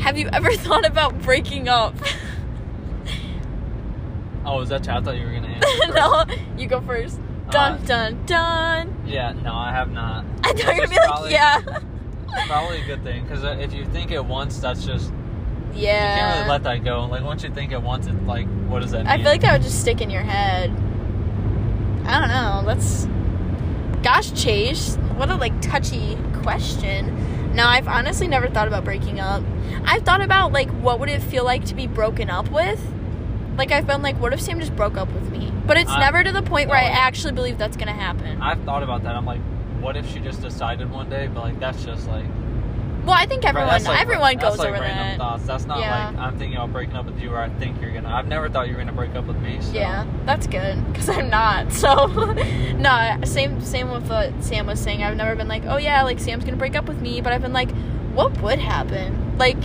have 0.01 0.17
you 0.17 0.27
ever 0.33 0.51
thought 0.65 0.85
about 0.85 1.19
breaking 1.21 1.67
up? 1.69 1.95
Oh, 4.43 4.61
is 4.61 4.69
that? 4.69 4.87
I 4.89 5.01
thought 5.01 5.17
you 5.17 5.25
were 5.25 5.31
gonna 5.31 5.47
answer. 5.47 5.93
no, 5.93 6.25
you 6.57 6.67
go 6.67 6.81
first. 6.81 7.19
Dun 7.51 7.73
Uh, 7.73 7.77
dun 7.85 8.25
dun. 8.25 9.03
Yeah, 9.05 9.33
no, 9.33 9.53
I 9.53 9.71
have 9.71 9.91
not. 9.91 10.25
I 10.43 10.53
thought 10.53 10.57
you 10.59 10.65
were 10.81 10.87
gonna 10.87 10.89
be 10.89 10.95
is 10.95 11.09
like, 11.21 11.31
yeah. 11.31 11.59
Probably 12.47 12.81
a 12.81 12.85
good 12.85 13.03
thing 13.03 13.23
because 13.23 13.43
if 13.43 13.73
you 13.73 13.85
think 13.85 14.11
it 14.11 14.23
once, 14.23 14.57
that's 14.59 14.85
just 14.85 15.11
Yeah. 15.73 16.15
you 16.15 16.19
can't 16.21 16.37
really 16.37 16.49
let 16.49 16.63
that 16.63 16.83
go. 16.83 17.05
Like 17.05 17.23
once 17.23 17.43
you 17.43 17.51
think 17.53 17.71
it 17.71 17.81
once, 17.81 18.07
it's 18.07 18.21
like, 18.25 18.47
what 18.67 18.81
does 18.81 18.91
that 18.91 18.99
mean? 18.99 19.07
I 19.07 19.17
feel 19.17 19.25
like 19.25 19.41
that 19.41 19.53
would 19.53 19.61
just 19.63 19.79
stick 19.81 20.01
in 20.01 20.09
your 20.09 20.23
head. 20.23 20.71
I 22.05 22.19
don't 22.19 22.29
know. 22.29 22.63
That's 22.65 23.05
gosh, 24.01 24.31
Chase. 24.31 24.95
What 25.17 25.29
a 25.29 25.35
like 25.35 25.59
touchy 25.61 26.17
question. 26.41 27.15
No, 27.53 27.65
I've 27.65 27.87
honestly 27.87 28.27
never 28.27 28.47
thought 28.49 28.67
about 28.67 28.83
breaking 28.85 29.19
up. 29.19 29.43
I've 29.85 30.03
thought 30.03 30.21
about 30.21 30.51
like 30.53 30.69
what 30.69 30.99
would 30.99 31.09
it 31.09 31.21
feel 31.21 31.43
like 31.43 31.65
to 31.65 31.75
be 31.75 31.87
broken 31.87 32.29
up 32.29 32.49
with. 32.49 32.81
Like 33.57 33.71
I've 33.71 33.85
been 33.85 34.01
like, 34.01 34.19
what 34.19 34.33
if 34.33 34.41
Sam 34.41 34.59
just 34.59 34.75
broke 34.75 34.97
up 34.97 35.11
with 35.11 35.29
me? 35.31 35.51
But 35.67 35.77
it's 35.77 35.91
I- 35.91 35.99
never 35.99 36.23
to 36.23 36.31
the 36.31 36.41
point 36.41 36.69
where 36.69 36.77
I 36.77 36.85
actually 36.85 37.33
believe 37.33 37.57
that's 37.57 37.77
gonna 37.77 37.91
happen. 37.91 38.41
I've 38.41 38.61
thought 38.63 38.83
about 38.83 39.03
that. 39.03 39.15
I'm 39.15 39.25
like, 39.25 39.41
what 39.81 39.97
if 39.97 40.09
she 40.11 40.19
just 40.19 40.41
decided 40.41 40.89
one 40.91 41.09
day? 41.09 41.27
But 41.27 41.41
like, 41.41 41.59
that's 41.59 41.83
just 41.83 42.07
like 42.07 42.25
well, 43.05 43.15
I 43.17 43.25
think 43.25 43.45
everyone 43.45 43.83
like- 43.83 44.01
everyone 44.01 44.37
goes 44.37 44.57
like 44.59 44.69
over 44.69 44.79
random 44.79 44.97
that. 45.07 45.17
thoughts. 45.17 45.43
That's 45.45 45.65
not 45.65 45.79
Yeah. 45.79 46.07
like 46.09 46.17
I'm 46.17 46.37
thinking 46.37 46.57
about 46.57 46.71
breaking 46.73 46.95
up 46.95 47.05
with 47.05 47.19
you, 47.19 47.31
or 47.33 47.39
I 47.39 47.49
think 47.49 47.81
you're 47.81 47.91
gonna. 47.91 48.09
I've 48.13 48.27
never 48.27 48.49
thought 48.49 48.67
you 48.67 48.73
were 48.73 48.79
gonna 48.79 48.91
break 48.91 49.15
up 49.15 49.25
with 49.25 49.37
me. 49.37 49.57
So. 49.61 49.73
Yeah, 49.73 50.05
that's 50.25 50.47
good 50.47 50.83
because 50.91 51.09
I'm 51.09 51.29
not. 51.29 51.71
So, 51.81 52.05
no, 52.77 53.17
same 53.23 53.61
same 53.61 53.91
with 53.91 54.09
what 54.09 54.31
Sam 54.43 54.67
was 54.67 54.79
saying. 54.79 55.03
I've 55.03 55.17
never 55.17 55.35
been 55.35 55.47
like, 55.47 55.63
oh 55.65 55.77
yeah, 55.77 56.03
like 56.03 56.19
Sam's 56.19 56.43
gonna 56.45 56.57
break 56.57 56.75
up 56.75 56.87
with 56.87 57.01
me, 57.01 57.21
but 57.21 57.33
I've 57.33 57.41
been 57.41 57.53
like, 57.53 57.71
what 58.13 58.39
would 58.41 58.59
happen? 58.59 59.37
Like, 59.37 59.57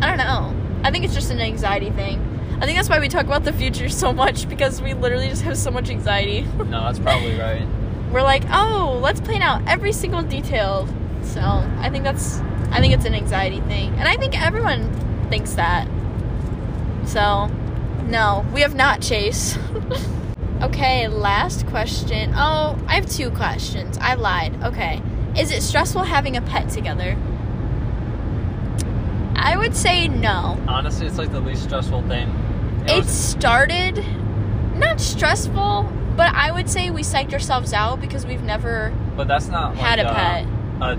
I 0.00 0.06
don't 0.08 0.18
know. 0.18 0.54
I 0.82 0.90
think 0.90 1.04
it's 1.04 1.14
just 1.14 1.30
an 1.30 1.40
anxiety 1.40 1.90
thing. 1.90 2.26
I 2.60 2.66
think 2.66 2.76
that's 2.76 2.88
why 2.88 2.98
we 2.98 3.08
talk 3.08 3.24
about 3.26 3.44
the 3.44 3.52
future 3.52 3.88
so 3.88 4.12
much 4.12 4.48
because 4.48 4.82
we 4.82 4.94
literally 4.94 5.28
just 5.28 5.42
have 5.42 5.56
so 5.56 5.70
much 5.70 5.88
anxiety. 5.90 6.42
No, 6.58 6.84
that's 6.84 6.98
probably 6.98 7.38
right. 7.38 7.66
We're 8.12 8.22
like, 8.22 8.44
oh, 8.50 8.98
let's 9.02 9.20
plan 9.20 9.40
out 9.42 9.62
every 9.68 9.92
single 9.92 10.22
detail. 10.22 10.88
So 11.22 11.40
I 11.40 11.88
think 11.90 12.04
that's, 12.04 12.40
I 12.70 12.80
think 12.80 12.94
it's 12.94 13.04
an 13.04 13.14
anxiety 13.14 13.60
thing, 13.62 13.92
and 13.94 14.08
I 14.08 14.16
think 14.16 14.40
everyone 14.40 14.90
thinks 15.30 15.54
that. 15.54 15.86
So, 17.06 17.46
no, 18.06 18.44
we 18.52 18.60
have 18.62 18.74
not 18.74 19.00
Chase. 19.00 19.58
okay, 20.62 21.08
last 21.08 21.66
question. 21.66 22.32
Oh, 22.36 22.78
I 22.86 22.94
have 22.94 23.08
two 23.08 23.30
questions. 23.30 23.98
I 23.98 24.14
lied. 24.14 24.62
Okay, 24.64 25.02
is 25.38 25.50
it 25.50 25.62
stressful 25.62 26.02
having 26.02 26.36
a 26.36 26.42
pet 26.42 26.68
together? 26.70 27.16
I 29.36 29.56
would 29.56 29.74
say 29.74 30.06
no. 30.08 30.58
Honestly, 30.68 31.06
it's 31.06 31.18
like 31.18 31.32
the 31.32 31.40
least 31.40 31.62
stressful 31.64 32.02
thing. 32.02 32.28
It 32.84 32.90
It 32.90 32.96
was- 32.98 33.08
started 33.10 34.04
not 34.76 35.00
stressful, 35.00 35.90
but 36.16 36.34
I 36.34 36.50
would 36.52 36.68
say 36.68 36.90
we 36.90 37.02
psyched 37.02 37.32
ourselves 37.32 37.72
out 37.72 38.00
because 38.00 38.26
we've 38.26 38.42
never 38.42 38.92
but 39.16 39.28
that's 39.28 39.48
not 39.48 39.70
like, 39.76 39.78
had 39.80 39.98
a 39.98 40.08
uh, 40.08 40.14
pet. 40.14 40.46
A 40.80 40.98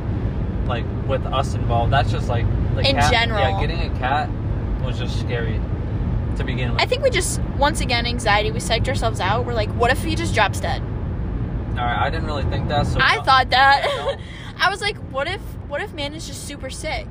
like 0.67 0.85
with 1.07 1.25
us 1.25 1.53
involved. 1.55 1.91
That's 1.91 2.11
just 2.11 2.29
like 2.29 2.45
the 2.75 2.81
In 2.87 2.95
cat, 2.95 3.11
general. 3.11 3.39
Yeah, 3.39 3.59
getting 3.59 3.81
a 3.81 3.97
cat 3.99 4.29
was 4.83 4.97
just 4.97 5.19
scary 5.19 5.59
to 6.37 6.43
begin 6.43 6.71
with. 6.73 6.81
I 6.81 6.85
think 6.85 7.03
we 7.03 7.09
just 7.09 7.41
once 7.57 7.81
again 7.81 8.05
anxiety. 8.05 8.51
We 8.51 8.59
psyched 8.59 8.87
ourselves 8.87 9.19
out. 9.19 9.45
We're 9.45 9.53
like, 9.53 9.69
what 9.71 9.91
if 9.91 10.03
he 10.03 10.15
just 10.15 10.33
drops 10.33 10.59
dead? 10.59 10.81
All 11.71 11.77
right, 11.77 11.99
I 12.01 12.09
didn't 12.09 12.25
really 12.27 12.43
think 12.43 12.67
that. 12.69 12.85
So 12.87 12.99
I 13.01 13.15
don't- 13.15 13.25
thought 13.25 13.49
that. 13.51 13.83
Don't- 13.83 14.19
I 14.59 14.69
was 14.69 14.81
like, 14.81 14.97
what 15.11 15.27
if 15.27 15.41
what 15.67 15.81
if 15.81 15.93
Manon 15.93 16.13
is 16.15 16.27
just 16.27 16.45
super 16.47 16.69
sick? 16.69 17.07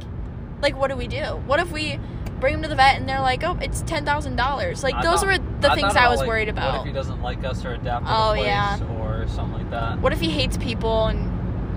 Like, 0.62 0.76
what 0.76 0.88
do 0.88 0.96
we 0.96 1.09
do? 1.09 1.40
What 1.46 1.59
if 1.61 1.72
we 1.72 1.98
bring 2.38 2.54
him 2.54 2.62
to 2.62 2.68
the 2.68 2.76
vet 2.76 2.96
and 2.96 3.09
they're 3.09 3.20
like, 3.20 3.42
oh, 3.42 3.59
it's 3.61 3.83
ten 3.83 4.04
thousand 4.04 4.37
dollars? 4.37 4.83
Like 4.85 4.94
I 4.94 5.02
those 5.02 5.20
thought- 5.20 5.26
were 5.26 5.38
the 5.61 5.72
I 5.72 5.74
things 5.74 5.96
I 5.96 6.09
was 6.09 6.20
like, 6.20 6.28
worried 6.28 6.48
What 6.48 6.59
about. 6.59 6.80
if 6.80 6.87
he 6.87 6.92
doesn't 6.92 7.20
like 7.22 7.44
us 7.44 7.64
or 7.64 7.72
adapt 7.74 8.06
to 8.06 8.12
Oh, 8.14 8.28
the 8.30 8.35
place 8.37 8.46
yeah. 8.46 8.83
or 9.00 9.26
something 9.28 9.59
like 9.59 9.70
that? 9.70 9.98
What 10.00 10.12
if 10.12 10.20
he 10.20 10.30
hates 10.30 10.56
people? 10.56 11.06
And 11.06 11.29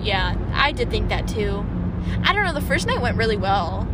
yeah, 0.04 0.36
I 0.54 0.72
did 0.72 0.90
think 0.90 1.08
that 1.08 1.26
too. 1.26 1.64
I 2.22 2.32
don't 2.32 2.44
know. 2.44 2.52
The 2.52 2.60
first 2.60 2.86
night 2.86 3.00
went 3.00 3.16
really 3.16 3.36
well. 3.36 3.88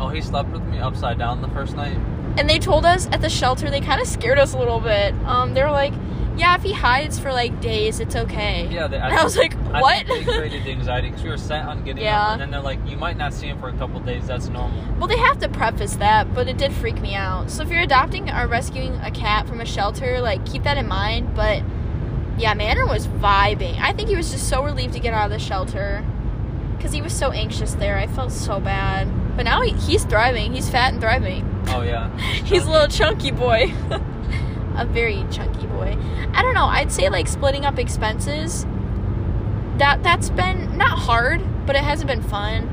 Oh, 0.00 0.08
he 0.08 0.20
slept 0.20 0.50
with 0.50 0.62
me 0.64 0.78
upside 0.78 1.18
down 1.18 1.40
the 1.40 1.48
first 1.48 1.76
night. 1.76 1.96
and 2.36 2.50
they 2.50 2.58
told 2.58 2.84
us 2.84 3.06
at 3.12 3.20
the 3.20 3.28
shelter 3.30 3.70
they 3.70 3.80
kind 3.80 4.00
of 4.00 4.08
scared 4.08 4.38
us 4.40 4.54
a 4.54 4.58
little 4.58 4.80
bit 4.80 5.14
um 5.24 5.54
they 5.54 5.62
were 5.62 5.70
like 5.70 5.92
yeah 6.36 6.56
if 6.56 6.62
he 6.64 6.72
hides 6.72 7.16
for 7.16 7.32
like 7.32 7.60
days 7.60 8.00
it's 8.00 8.16
okay 8.16 8.66
Yeah, 8.72 8.88
they, 8.88 8.96
and 8.96 9.12
i 9.14 9.22
was 9.22 9.36
like 9.36 9.52
what? 9.70 9.84
I 9.84 10.02
think 10.02 10.26
they 10.26 10.32
created 10.38 10.64
the 10.66 10.72
anxiety 10.72 11.10
because 11.10 11.22
we 11.22 11.30
were 11.30 11.36
set 11.36 11.64
on 11.64 11.84
getting 11.84 12.02
Yeah. 12.02 12.26
him, 12.26 12.32
and 12.32 12.40
then 12.42 12.50
they're 12.50 12.60
like, 12.60 12.80
you 12.90 12.96
might 12.96 13.16
not 13.16 13.32
see 13.32 13.46
him 13.46 13.60
for 13.60 13.68
a 13.68 13.72
couple 13.78 14.00
days. 14.00 14.26
That's 14.26 14.48
normal. 14.48 14.82
well 14.98 15.06
they 15.06 15.16
have 15.18 15.38
to 15.40 15.48
preface 15.48 15.94
that 15.96 16.34
but 16.34 16.48
it 16.48 16.58
did 16.58 16.72
freak 16.72 17.00
me 17.00 17.14
out 17.14 17.52
so 17.52 17.62
if 17.62 17.70
you're 17.70 17.82
adopting 17.82 18.28
or 18.30 18.48
rescuing 18.48 18.94
a 18.96 19.12
cat 19.12 19.46
from 19.46 19.60
a 19.60 19.64
shelter 19.64 20.20
like 20.20 20.44
keep 20.44 20.64
that 20.64 20.76
in 20.76 20.88
mind 20.88 21.36
but 21.36 21.62
yeah 22.38 22.54
Manon 22.54 22.88
was 22.88 23.06
vibing 23.06 23.78
i 23.80 23.92
think 23.92 24.08
he 24.08 24.16
was 24.16 24.30
just 24.30 24.48
so 24.48 24.62
relieved 24.62 24.94
to 24.94 25.00
get 25.00 25.14
out 25.14 25.26
of 25.26 25.30
the 25.30 25.38
shelter 25.38 26.04
because 26.76 26.92
he 26.92 27.00
was 27.00 27.12
so 27.12 27.30
anxious 27.30 27.74
there 27.74 27.96
i 27.96 28.06
felt 28.06 28.32
so 28.32 28.60
bad 28.60 29.08
but 29.36 29.44
now 29.44 29.60
he, 29.62 29.72
he's 29.72 30.04
thriving 30.04 30.52
he's 30.54 30.68
fat 30.68 30.92
and 30.92 31.00
thriving 31.00 31.50
Oh 31.68 31.82
yeah, 31.82 32.14
He's 32.44 32.66
a 32.66 32.70
little 32.70 32.88
chunky 32.88 33.30
boy. 33.30 33.72
a 34.76 34.86
very 34.86 35.24
chunky 35.30 35.66
boy. 35.66 35.96
I 36.32 36.42
don't 36.42 36.54
know. 36.54 36.66
I'd 36.66 36.92
say 36.92 37.08
like 37.08 37.28
splitting 37.28 37.64
up 37.64 37.78
expenses. 37.78 38.64
That 39.78 40.02
that's 40.02 40.30
been 40.30 40.76
not 40.76 40.98
hard, 40.98 41.42
but 41.66 41.76
it 41.76 41.82
hasn't 41.82 42.08
been 42.08 42.22
fun. 42.22 42.70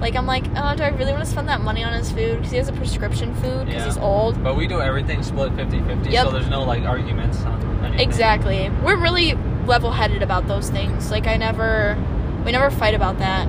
Like 0.00 0.14
I'm 0.14 0.26
like, 0.26 0.44
oh, 0.56 0.74
do 0.76 0.82
I 0.84 0.88
really 0.90 1.12
want 1.12 1.24
to 1.24 1.30
spend 1.30 1.48
that 1.48 1.60
money 1.60 1.82
on 1.82 1.92
his 1.92 2.10
food 2.12 2.36
because 2.36 2.50
he 2.52 2.56
has 2.58 2.68
a 2.68 2.72
prescription 2.72 3.34
food 3.36 3.66
because 3.66 3.74
Yeah. 3.82 3.84
he's 3.86 3.98
old. 3.98 4.42
But 4.44 4.56
we 4.56 4.66
do 4.68 4.80
everything 4.80 5.22
split 5.22 5.52
50-50, 5.56 6.10
Yep. 6.12 6.26
so 6.26 6.30
there's 6.32 6.48
no 6.48 6.62
like 6.62 6.84
arguments 6.84 7.42
on 7.44 7.60
anything. 7.84 8.00
Exactly. 8.00 8.70
We're 8.84 8.96
really 8.96 9.34
level-headed 9.66 10.22
about 10.22 10.46
those 10.46 10.70
things. 10.70 11.10
Like 11.10 11.26
I 11.26 11.36
never, 11.36 11.96
we 12.44 12.52
never 12.52 12.70
fight 12.70 12.94
about 12.94 13.18
that. 13.18 13.48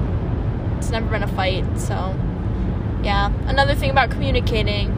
It's 0.77 0.89
never 0.89 1.07
been 1.07 1.23
a 1.23 1.27
fight. 1.27 1.65
So, 1.79 2.15
yeah. 3.03 3.31
Another 3.47 3.75
thing 3.75 3.91
about 3.91 4.09
communicating. 4.09 4.91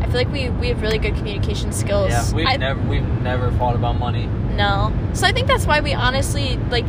I 0.00 0.04
feel 0.06 0.14
like 0.14 0.32
we, 0.32 0.48
we 0.48 0.68
have 0.68 0.80
really 0.80 0.98
good 0.98 1.14
communication 1.14 1.72
skills. 1.72 2.10
Yeah, 2.10 2.32
we've 2.34 2.46
I- 2.46 2.56
never 2.56 2.80
we've 2.88 3.06
never 3.22 3.50
fought 3.52 3.74
about 3.76 3.98
money. 3.98 4.26
No. 4.56 4.92
So 5.12 5.26
I 5.26 5.32
think 5.32 5.46
that's 5.46 5.66
why 5.66 5.80
we 5.80 5.92
honestly 5.92 6.56
like 6.70 6.86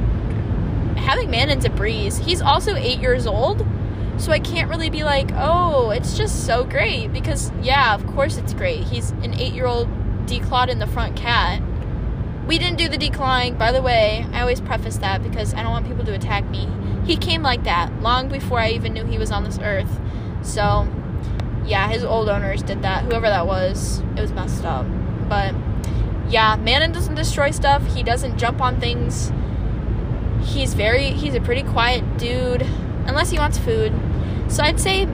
having 0.97 1.29
Manon's 1.29 1.65
a 1.65 1.69
breeze. 1.69 2.17
He's 2.19 2.41
also 2.41 2.75
eight 2.75 2.99
years 2.99 3.25
old, 3.27 3.65
So 4.17 4.31
I 4.31 4.39
can't 4.39 4.69
really 4.69 4.89
be 4.89 5.03
like, 5.03 5.31
oh, 5.33 5.89
it's 5.89 6.15
just 6.15 6.45
so 6.45 6.63
great. 6.63 7.11
Because, 7.11 7.51
yeah, 7.61 7.95
of 7.95 8.05
course 8.07 8.37
it's 8.37 8.53
great. 8.53 8.83
He's 8.83 9.11
an 9.11 9.33
eight 9.39 9.53
year 9.53 9.65
old 9.65 9.87
declawed 10.27 10.69
in 10.69 10.79
the 10.79 10.87
front 10.87 11.15
cat. 11.15 11.61
We 12.47 12.59
didn't 12.59 12.77
do 12.77 12.87
the 12.87 12.97
declawing, 12.97 13.57
by 13.57 13.71
the 13.71 13.81
way. 13.81 14.25
I 14.31 14.41
always 14.41 14.61
preface 14.61 14.97
that 14.97 15.23
because 15.23 15.53
I 15.53 15.63
don't 15.63 15.71
want 15.71 15.87
people 15.87 16.05
to 16.05 16.13
attack 16.13 16.47
me. 16.49 16.67
He 17.05 17.17
came 17.17 17.41
like 17.41 17.63
that 17.63 18.01
long 18.01 18.29
before 18.29 18.59
I 18.59 18.69
even 18.69 18.93
knew 18.93 19.05
he 19.05 19.17
was 19.17 19.31
on 19.31 19.43
this 19.43 19.57
earth. 19.59 19.99
So, 20.43 20.87
yeah, 21.65 21.87
his 21.87 22.03
old 22.03 22.29
owners 22.29 22.61
did 22.61 22.81
that. 22.83 23.05
Whoever 23.05 23.27
that 23.27 23.47
was, 23.47 23.99
it 24.15 24.21
was 24.21 24.31
messed 24.31 24.65
up. 24.65 24.85
But 25.29 25.55
yeah, 26.29 26.55
Manon 26.57 26.91
doesn't 26.91 27.15
destroy 27.15 27.51
stuff. 27.51 27.95
He 27.95 28.03
doesn't 28.03 28.37
jump 28.37 28.61
on 28.61 28.79
things. 28.79 29.31
He's 30.43 30.73
very 30.73 31.11
he's 31.11 31.35
a 31.35 31.41
pretty 31.41 31.63
quiet 31.63 32.17
dude 32.17 32.67
unless 33.07 33.29
he 33.29 33.37
wants 33.37 33.57
food. 33.57 33.93
So 34.47 34.63
I'd 34.63 34.79
say 34.79 35.07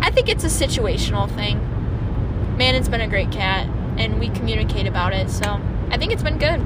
I 0.00 0.10
think 0.10 0.28
it's 0.28 0.44
a 0.44 0.48
situational 0.48 1.32
thing. 1.34 1.58
Manon's 2.56 2.88
been 2.88 3.00
a 3.00 3.08
great 3.08 3.30
cat 3.30 3.66
and 3.98 4.18
we 4.18 4.28
communicate 4.30 4.86
about 4.86 5.12
it. 5.12 5.30
So 5.30 5.60
I 5.90 5.96
think 5.96 6.12
it's 6.12 6.22
been 6.22 6.38
good. 6.38 6.64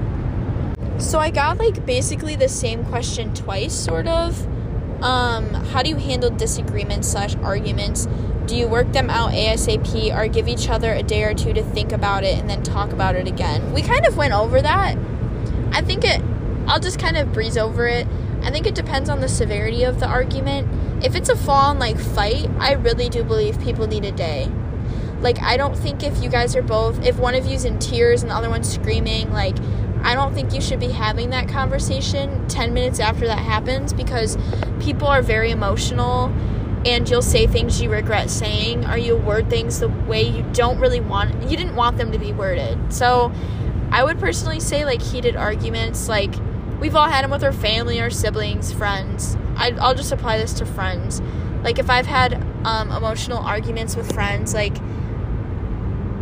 So 1.03 1.19
I 1.19 1.31
got 1.31 1.59
like 1.59 1.85
basically 1.87 2.37
the 2.37 2.49
same 2.49 2.85
question 2.85 3.35
twice 3.35 3.75
sort 3.75 4.07
of. 4.07 4.47
Um, 5.03 5.53
how 5.55 5.83
do 5.83 5.91
you 5.91 5.97
handle 5.97 6.31
disagreements 6.31 7.09
slash 7.09 7.35
arguments 7.37 8.07
do 8.47 8.57
you 8.57 8.67
work 8.67 8.93
them 8.93 9.09
out 9.09 9.33
ASAP 9.33 10.17
or 10.17 10.27
give 10.29 10.49
each 10.49 10.69
other 10.69 10.93
a 10.93 11.03
day 11.03 11.25
or 11.25 11.35
two 11.35 11.53
to 11.53 11.63
think 11.63 11.93
about 11.93 12.25
it 12.25 12.39
and 12.39 12.51
then 12.51 12.63
talk 12.63 12.93
about 12.93 13.15
it 13.15 13.27
again? 13.29 13.73
We 13.73 13.83
kind 13.83 14.05
of 14.07 14.17
went 14.17 14.33
over 14.33 14.61
that. 14.61 14.97
I 15.73 15.81
think 15.81 16.05
it, 16.05 16.21
I'll 16.67 16.81
just 16.81 16.99
kind 16.99 17.17
of 17.17 17.33
breeze 17.33 17.57
over 17.57 17.87
it. 17.87 18.07
I 18.42 18.50
think 18.50 18.66
it 18.66 18.74
depends 18.74 19.09
on 19.09 19.20
the 19.20 19.28
severity 19.28 19.85
of 19.85 20.00
the 20.00 20.07
argument. 20.07 21.05
If 21.05 21.14
it's 21.14 21.28
a 21.28 21.37
full 21.37 21.55
on 21.55 21.78
like 21.78 21.98
fight, 21.98 22.50
I 22.59 22.72
really 22.72 23.09
do 23.09 23.24
believe 23.24 23.61
people 23.61 23.87
need 23.87 24.05
a 24.05 24.12
day. 24.12 24.50
Like, 25.20 25.40
I 25.40 25.57
don't 25.57 25.76
think 25.76 26.02
if 26.02 26.20
you 26.22 26.28
guys 26.28 26.57
are 26.57 26.62
both, 26.62 27.00
if 27.05 27.16
one 27.18 27.37
of 27.37 27.46
you's 27.46 27.64
in 27.64 27.78
tears 27.78 28.22
and 28.22 28.31
the 28.31 28.35
other 28.35 28.50
one's 28.50 28.72
screaming, 28.72 29.33
like, 29.33 29.57
I 30.02 30.14
don't 30.16 30.35
think 30.35 30.52
you 30.52 30.61
should 30.61 30.81
be 30.81 30.90
having 30.90 31.31
that 31.31 31.48
conversation 31.48 32.46
10 32.48 32.74
minutes 32.74 32.98
after 32.98 33.26
that 33.28 33.38
happens 33.38 33.92
because 33.92 34.37
people 34.81 35.07
are 35.07 35.22
very 35.22 35.52
emotional 35.52 36.33
and 36.85 37.09
you'll 37.09 37.22
say 37.22 37.46
things 37.46 37.81
you 37.81 37.88
regret 37.88 38.28
saying 38.28 38.85
or 38.87 38.96
you 38.96 39.16
word 39.16 39.48
things 39.48 39.78
the 39.78 39.88
way 39.88 40.22
you 40.22 40.42
don't 40.52 40.81
really 40.81 40.98
want 40.98 41.48
you 41.48 41.57
didn't 41.57 41.76
want 41.76 41.96
them 41.96 42.11
to 42.11 42.18
be 42.18 42.33
worded 42.33 42.92
so 42.92 43.31
i 43.92 44.02
would 44.02 44.18
personally 44.18 44.59
say 44.59 44.85
like 44.85 45.00
heated 45.00 45.37
arguments 45.37 46.09
like 46.09 46.35
we've 46.83 46.97
all 46.97 47.09
had 47.09 47.23
them 47.23 47.31
with 47.31 47.45
our 47.45 47.53
family 47.53 48.01
our 48.01 48.11
siblings 48.11 48.73
friends. 48.73 49.37
I, 49.55 49.71
will 49.71 49.95
just 49.95 50.11
apply 50.11 50.38
this 50.38 50.53
to 50.55 50.66
friends. 50.66 51.23
Like 51.62 51.79
if 51.79 51.88
i've 51.88 52.07
had 52.07 52.35
um, 52.64 52.90
emotional 52.90 53.38
arguments 53.38 53.95
with 53.95 54.12
friends 54.12 54.53
like 54.53 54.77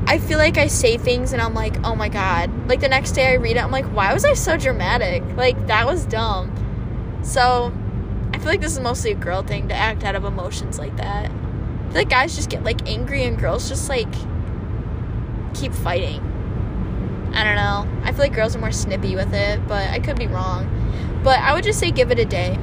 i 0.07 0.18
feel 0.18 0.38
like 0.38 0.59
i 0.59 0.66
say 0.66 0.99
things 0.99 1.33
and 1.33 1.40
i'm 1.40 1.55
like 1.55 1.77
oh 1.83 1.96
my 1.96 2.11
god. 2.11 2.68
Like 2.68 2.81
the 2.81 2.88
next 2.88 3.12
day 3.12 3.29
i 3.29 3.35
read 3.35 3.57
it 3.57 3.64
i'm 3.64 3.70
like 3.70 3.87
why 3.87 4.12
was 4.12 4.27
i 4.27 4.35
so 4.35 4.59
dramatic? 4.59 5.23
Like 5.35 5.66
that 5.66 5.87
was 5.87 6.05
dumb. 6.05 6.55
So 7.25 7.73
I 8.35 8.38
feel 8.38 8.49
like 8.49 8.61
this 8.61 8.73
is 8.73 8.81
mostly 8.81 9.12
a 9.12 9.16
girl 9.16 9.42
thing 9.42 9.68
to 9.68 9.75
act 9.75 10.05
out 10.05 10.14
of 10.14 10.25
emotions 10.25 10.79
like 10.79 10.94
that. 10.99 11.31
I 11.31 11.85
feel 11.85 11.94
like 11.94 12.11
guys 12.11 12.37
just 12.37 12.51
get 12.51 12.64
like 12.64 12.87
angry 12.87 13.25
and 13.25 13.38
girls 13.38 13.66
just 13.66 13.88
like 13.88 14.12
keep 15.55 15.73
fighting. 15.73 16.30
I 17.33 17.45
don't 17.45 17.57
know. 17.57 17.87
I 18.05 18.12
feel 18.12 18.21
like 18.21 18.35
girls 18.35 18.57
are 18.57 18.59
more 18.59 18.73
snippy 18.73 19.14
with 19.14 19.33
it, 19.33 19.66
but 19.69 19.88
I 19.90 19.99
could 19.99 20.19
be 20.19 20.27
wrong. 20.27 21.21
But 21.23 21.38
I 21.40 21.55
would 21.55 21.64
just 21.64 21.79
say 21.79 21.90
give 21.90 22.11
it 22.11 22.19
a 22.19 22.25
day. 22.25 22.59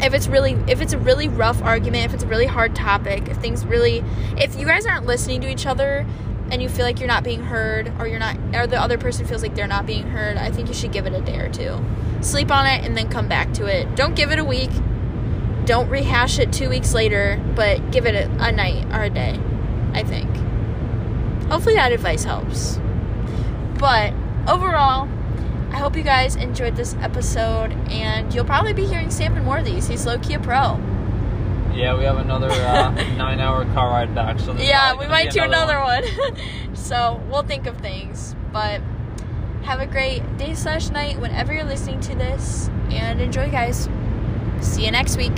If 0.00 0.14
it's 0.14 0.28
really 0.28 0.52
if 0.68 0.80
it's 0.80 0.92
a 0.92 0.98
really 0.98 1.28
rough 1.28 1.62
argument, 1.62 2.06
if 2.06 2.14
it's 2.14 2.22
a 2.22 2.26
really 2.26 2.46
hard 2.46 2.74
topic, 2.74 3.28
if 3.28 3.36
things 3.38 3.66
really 3.66 4.04
if 4.36 4.56
you 4.56 4.64
guys 4.64 4.86
aren't 4.86 5.06
listening 5.06 5.40
to 5.42 5.48
each 5.48 5.66
other 5.66 6.06
and 6.50 6.62
you 6.62 6.68
feel 6.68 6.84
like 6.84 6.98
you're 6.98 7.08
not 7.08 7.24
being 7.24 7.42
heard 7.42 7.92
or 7.98 8.06
you're 8.06 8.20
not 8.20 8.36
or 8.54 8.66
the 8.66 8.80
other 8.80 8.96
person 8.96 9.26
feels 9.26 9.42
like 9.42 9.54
they're 9.54 9.66
not 9.66 9.86
being 9.86 10.04
heard, 10.04 10.36
I 10.36 10.50
think 10.50 10.68
you 10.68 10.74
should 10.74 10.92
give 10.92 11.06
it 11.06 11.12
a 11.12 11.20
day 11.20 11.38
or 11.38 11.50
two. 11.50 11.84
Sleep 12.20 12.50
on 12.50 12.66
it 12.66 12.84
and 12.84 12.96
then 12.96 13.08
come 13.08 13.28
back 13.28 13.52
to 13.54 13.66
it. 13.66 13.94
Don't 13.96 14.14
give 14.14 14.30
it 14.30 14.38
a 14.38 14.44
week. 14.44 14.70
Don't 15.64 15.90
rehash 15.90 16.38
it 16.38 16.50
2 16.52 16.70
weeks 16.70 16.94
later, 16.94 17.42
but 17.54 17.90
give 17.90 18.06
it 18.06 18.14
a, 18.14 18.30
a 18.42 18.50
night 18.50 18.86
or 18.86 19.02
a 19.02 19.10
day, 19.10 19.38
I 19.92 20.02
think. 20.02 20.34
Hopefully 21.50 21.74
that 21.74 21.92
advice 21.92 22.24
helps. 22.24 22.78
But 23.78 24.12
overall, 24.48 25.08
I 25.70 25.76
hope 25.76 25.96
you 25.96 26.02
guys 26.02 26.36
enjoyed 26.36 26.76
this 26.76 26.94
episode 26.94 27.72
and 27.90 28.32
you'll 28.34 28.44
probably 28.44 28.72
be 28.72 28.86
hearing 28.86 29.10
Sam 29.10 29.36
in 29.36 29.44
more 29.44 29.58
of 29.58 29.64
these. 29.64 29.86
He's 29.86 30.06
low 30.06 30.18
key 30.18 30.34
a 30.34 30.40
pro. 30.40 30.80
Yeah, 31.74 31.96
we 31.96 32.04
have 32.04 32.18
another 32.18 32.50
uh, 32.50 32.90
nine 33.16 33.38
hour 33.38 33.64
car 33.66 33.90
ride 33.90 34.14
back. 34.14 34.40
So 34.40 34.52
yeah, 34.54 34.94
we 34.98 35.06
might 35.06 35.30
do 35.30 35.42
another, 35.42 35.76
another 35.76 36.02
one. 36.24 36.34
one. 36.34 36.74
so 36.74 37.22
we'll 37.30 37.44
think 37.44 37.66
of 37.66 37.76
things. 37.78 38.34
But 38.52 38.80
have 39.62 39.80
a 39.80 39.86
great 39.86 40.38
day 40.38 40.54
slash 40.54 40.90
night 40.90 41.20
whenever 41.20 41.52
you're 41.52 41.64
listening 41.64 42.00
to 42.00 42.14
this, 42.14 42.68
and 42.90 43.20
enjoy, 43.20 43.50
guys. 43.50 43.88
See 44.60 44.86
you 44.86 44.90
next 44.90 45.16
week. 45.16 45.36